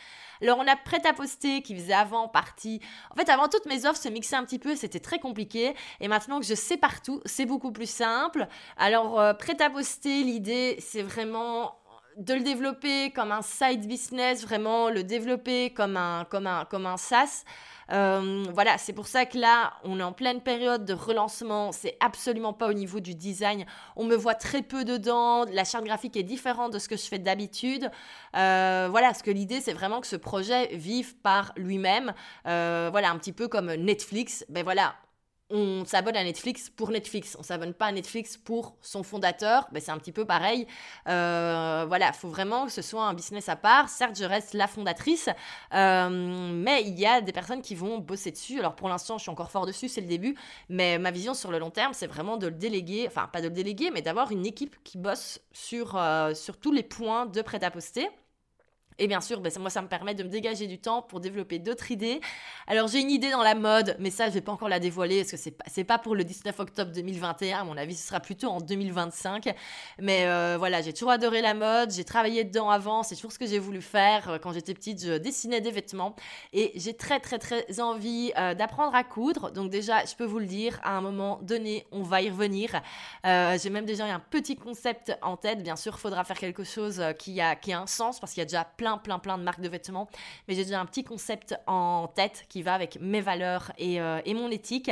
[0.42, 2.82] Alors, on a prêt à poster qui faisait avant partie.
[3.12, 5.76] En fait, avant toutes mes offres se mixaient un petit peu, c'était très compliqué.
[6.00, 8.48] Et maintenant que je sais partout, c'est beaucoup plus simple.
[8.78, 11.76] Alors, euh, prêt à poster, l'idée, c'est vraiment
[12.22, 16.86] de le développer comme un side business, vraiment le développer comme un, comme un, comme
[16.86, 17.44] un SaaS.
[17.92, 21.72] Euh, voilà, c'est pour ça que là, on est en pleine période de relancement.
[21.72, 23.66] C'est absolument pas au niveau du design.
[23.96, 25.46] On me voit très peu dedans.
[25.52, 27.90] La charte graphique est différente de ce que je fais d'habitude.
[28.38, 32.14] Euh, voilà, ce que l'idée, c'est vraiment que ce projet vive par lui-même.
[32.46, 34.46] Euh, voilà, un petit peu comme Netflix.
[34.48, 34.94] Ben voilà,
[35.52, 37.36] on s'abonne à Netflix pour Netflix.
[37.40, 39.68] On s'abonne pas à Netflix pour son fondateur.
[39.72, 40.68] Ben, c'est un petit peu pareil.
[41.08, 43.90] Euh, voilà, il faut vraiment que ce soit un business à part.
[43.90, 45.30] Certes, je reste la fondatrice,
[45.74, 48.60] euh, mais il y a des personnes qui vont bosser dessus.
[48.60, 50.36] Alors pour l'instant, je suis encore fort dessus, c'est le début.
[50.70, 53.48] Mais ma vision sur le long terme, c'est vraiment de le déléguer, enfin pas de
[53.48, 57.42] le déléguer, mais d'avoir une équipe qui bosse sur, euh, sur tous les points de
[57.42, 58.10] prêt-à-poster.
[59.00, 61.60] Et bien sûr, ben, moi, ça me permet de me dégager du temps pour développer
[61.60, 62.22] d'autres idées.
[62.68, 65.22] Alors, j'ai une idée dans la mode, mais ça, je vais pas encore la dévoiler
[65.22, 67.60] parce que c'est pas, pas pour le 19 octobre 2021.
[67.60, 69.54] À mon avis, ce sera plutôt en 2025.
[70.00, 71.92] Mais euh, voilà, j'ai toujours adoré la mode.
[71.92, 73.04] J'ai travaillé dedans avant.
[73.04, 74.40] C'est toujours ce que j'ai voulu faire.
[74.42, 76.16] Quand j'étais petite, je dessinais des vêtements.
[76.54, 79.52] Et j'ai très, très, très envie euh, d'apprendre à coudre.
[79.52, 82.82] Donc, déjà, je peux vous le dire, à un moment donné, on va y revenir.
[83.26, 85.64] Euh, j'ai même déjà un petit concept en tête.
[85.64, 88.42] Bien sûr, il faudra faire quelque chose qui a, qui a un sens parce qu'il
[88.42, 90.10] y a déjà plein plein, plein, de marques de vêtements.
[90.48, 94.22] Mais j'ai déjà un petit concept en tête qui va avec mes valeurs et, euh,
[94.26, 94.90] et, mon éthique.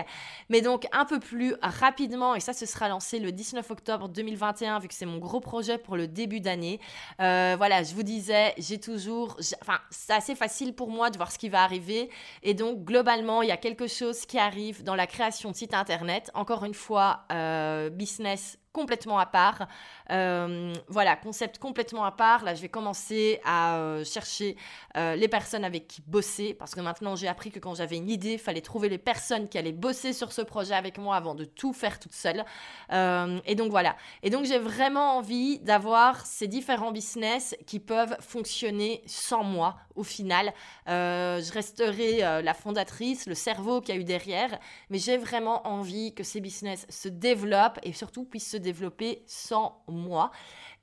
[0.50, 4.78] Mais donc, un peu plus rapidement, et ça, ce sera lancé le 19 octobre 2021,
[4.78, 6.80] vu que c'est mon gros projet pour le début d'année.
[7.20, 9.38] Euh, voilà, je vous disais, j'ai toujours.
[9.62, 12.12] Enfin, c'est assez facile pour moi de voir ce qui va arriver.
[12.44, 15.74] Et donc, globalement, il y a quelque chose qui arrive dans la création de site
[15.74, 16.30] internet.
[16.36, 19.68] Encore une fois, euh, business complètement à part.
[20.12, 22.44] Euh, voilà, concept complètement à part.
[22.44, 24.58] Là, je vais commencer à euh, chercher
[24.96, 28.10] euh, les personnes avec qui bosser parce que maintenant j'ai appris que quand j'avais une
[28.10, 31.36] idée, il fallait trouver les personnes qui allaient bosser sur ce projet avec moi avant
[31.36, 32.44] de tout faire toute seule.
[32.92, 33.96] et donc voilà.
[34.24, 40.04] Et donc j'ai vraiment envie d'avoir ces différents business qui peuvent fonctionner sans moi au
[40.04, 40.54] final.
[40.88, 44.58] je resterai la fondatrice, le cerveau qu'il y a eu derrière,
[44.90, 49.84] mais j'ai vraiment envie que ces business se développent et surtout puissent se développer sans
[49.88, 50.32] moi.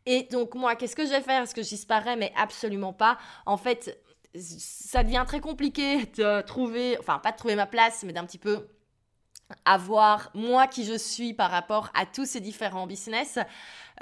[0.07, 1.43] Et donc moi, qu'est-ce que je vais faire?
[1.43, 3.18] Est-ce que je disparais Mais absolument pas.
[3.45, 4.01] En fait,
[4.35, 8.39] ça devient très compliqué de trouver, enfin pas de trouver ma place, mais d'un petit
[8.39, 8.68] peu
[9.64, 13.39] avoir moi qui je suis par rapport à tous ces différents business.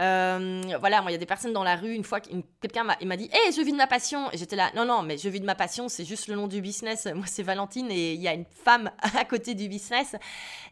[0.00, 3.16] Euh, voilà, moi, il y a des personnes dans la rue, une fois, quelqu'un m'a
[3.16, 4.30] dit Hé, je vis de ma passion.
[4.32, 6.46] Et j'étais là Non, non, mais je vis de ma passion, c'est juste le nom
[6.46, 7.06] du business.
[7.14, 10.16] Moi, c'est Valentine et il y a une femme à côté du business.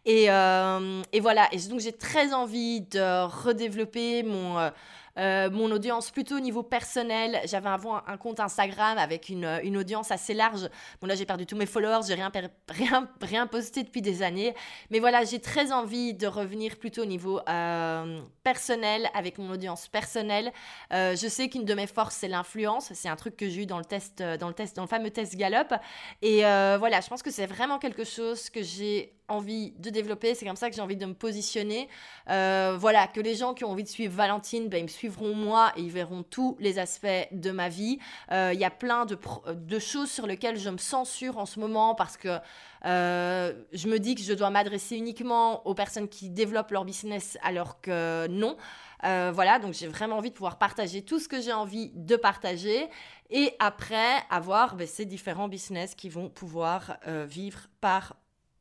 [0.05, 1.49] Et, euh, et voilà.
[1.53, 4.71] Et donc, j'ai très envie de redévelopper mon.
[5.19, 7.41] Euh, euh, mon audience plutôt au niveau personnel.
[7.47, 10.69] J'avais avant un, compte Instagram avec une, une, audience assez large.
[11.01, 12.31] Bon, là, j'ai perdu tous mes followers, j'ai rien,
[12.69, 14.55] rien, rien posté depuis des années.
[14.91, 19.89] Mais voilà, j'ai très envie de revenir plutôt au niveau euh, personnel, avec mon audience
[19.89, 20.53] personnelle.
[20.93, 22.93] Euh, je sais qu'une de mes forces, c'est l'influence.
[22.93, 25.11] C'est un truc que j'ai eu dans le test, dans le test, dans le fameux
[25.11, 25.73] test Gallup.
[26.21, 30.47] Et voilà, je pense que c'est vraiment quelque chose que j'ai envie de développer, c'est
[30.47, 31.89] comme ça que j'ai envie de me positionner.
[32.29, 35.35] Euh, voilà, que les gens qui ont envie de suivre Valentine, ben, ils me suivront
[35.35, 37.99] moi et ils verront tous les aspects de ma vie.
[38.31, 39.19] Euh, il y a plein de,
[39.53, 42.39] de, choses sur lesquelles je me censure en ce moment parce que
[42.85, 47.37] euh, je me dis que je dois m'adresser uniquement aux personnes qui développent leur business
[47.43, 48.57] alors que non.
[49.03, 52.89] voilà, donc j'ai vraiment envie de pouvoir partager tout ce que j'ai envie de partager
[53.31, 58.15] et après avoir ben, ces différents business qui vont pouvoir vivre par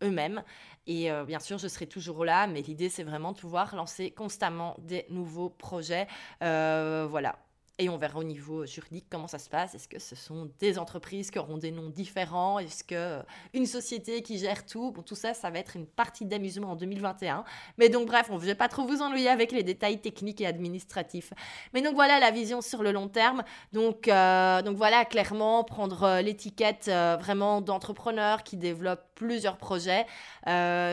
[0.03, 0.41] eux-mêmes.
[0.87, 4.11] Et euh, bien sûr, je serai toujours là, mais l'idée, c'est vraiment de pouvoir lancer
[4.11, 6.07] constamment des nouveaux projets.
[6.43, 7.35] Euh, voilà.
[7.77, 9.75] et on verra au niveau juridique comment ça se passe.
[9.75, 12.57] Est-ce que ce sont des entreprises qui auront des noms différents?
[12.57, 13.21] Est-ce que euh,
[13.53, 14.91] une société qui gère tout?
[14.91, 17.43] Bon, tout ça, ça va être une partie d'amusement en 2021.
[17.77, 20.47] Mais donc, bref, on ne vais pas trop vous ennuyer avec les détails techniques et
[20.47, 21.31] administratifs.
[21.73, 23.43] Mais donc, voilà la vision sur le long terme.
[23.71, 30.05] Donc, donc voilà, clairement, prendre l'étiquette vraiment d'entrepreneur qui développe plusieurs projets.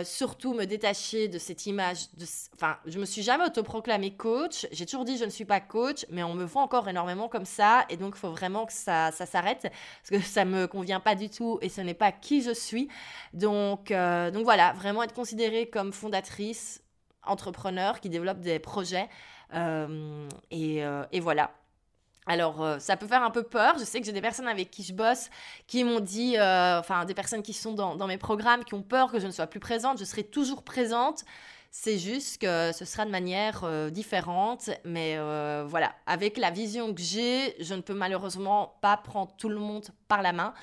[0.04, 2.10] surtout me détacher de cette image.
[2.18, 2.26] De...
[2.54, 4.66] Enfin, je me suis jamais autoproclamé coach.
[4.70, 7.46] J'ai toujours dit je ne suis pas coach, mais on me voit encore énormément comme
[7.46, 7.86] ça.
[7.88, 11.14] Et donc, il faut vraiment que ça, ça s'arrête parce que ça me convient pas
[11.14, 12.88] du tout et ce n'est pas qui je suis.
[13.32, 16.82] Donc, euh, donc voilà, vraiment être considérée comme fondatrice,
[17.24, 19.08] entrepreneur qui développe des projets.
[19.54, 21.50] Euh, et, euh, et, voilà.
[22.28, 23.78] Alors, ça peut faire un peu peur.
[23.78, 25.30] Je sais que j'ai des personnes avec qui je bosse
[25.66, 29.18] qui m'ont dit, enfin, des personnes qui sont dans, mes programmes, qui ont peur que
[29.18, 29.98] je ne sois plus présente.
[29.98, 31.24] Je serai toujours présente.
[31.70, 34.70] C'est juste que ce sera de manière euh, différente.
[34.84, 39.48] Mais euh, voilà, avec la vision que j'ai, je ne peux malheureusement pas prendre tout
[39.48, 40.54] le monde par la main.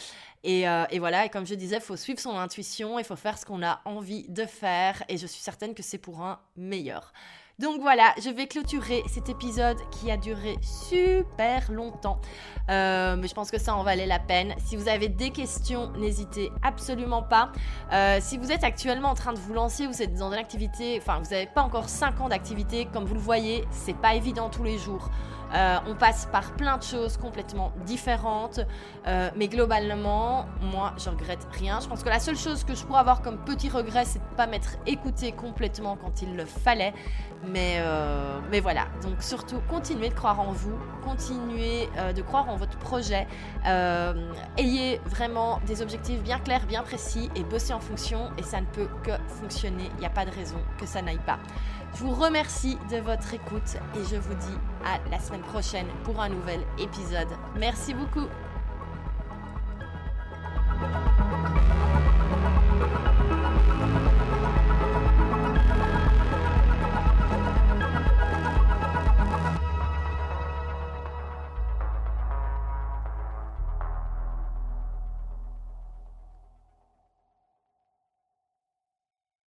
[0.44, 3.16] Et, euh, et voilà, et comme je disais, il faut suivre son intuition, il faut
[3.16, 5.04] faire ce qu'on a envie de faire.
[5.08, 7.14] Et je suis certaine que c'est pour un meilleur.
[7.58, 12.20] Donc voilà, je vais clôturer cet épisode qui a duré super longtemps.
[12.70, 14.54] Euh, mais je pense que ça en valait la peine.
[14.66, 17.54] Si vous avez des questions, n'hésitez absolument pas.
[17.94, 21.00] Euh, si vous êtes actuellement en train de vous lancer, vous êtes dans une activité,
[21.02, 24.50] enfin vous n'avez pas encore 5 ans d'activité, comme vous le voyez, c'est pas évident
[24.50, 25.10] tous les jours.
[25.54, 28.60] Euh, on passe par plein de choses complètement différentes,
[29.08, 31.80] euh, mais globalement, moi, je regrette rien.
[31.80, 34.32] Je pense que la seule chose que je pourrais avoir comme petit regret, c'est de
[34.32, 36.94] ne pas m'être écouté complètement quand il le fallait.
[37.48, 42.56] Mais, euh, mais voilà, donc surtout, continuez de croire en vous, continuez de croire en
[42.56, 43.28] votre projet,
[44.58, 48.66] ayez vraiment des objectifs bien clairs, bien précis et bossez en fonction, et ça ne
[48.66, 49.92] peut que fonctionner.
[49.96, 51.38] Il n'y a pas de raison que ça n'aille pas.
[51.98, 56.20] Je vous remercie de votre écoute et je vous dis à la semaine prochaine pour
[56.20, 57.30] un nouvel épisode.
[57.58, 58.28] Merci beaucoup.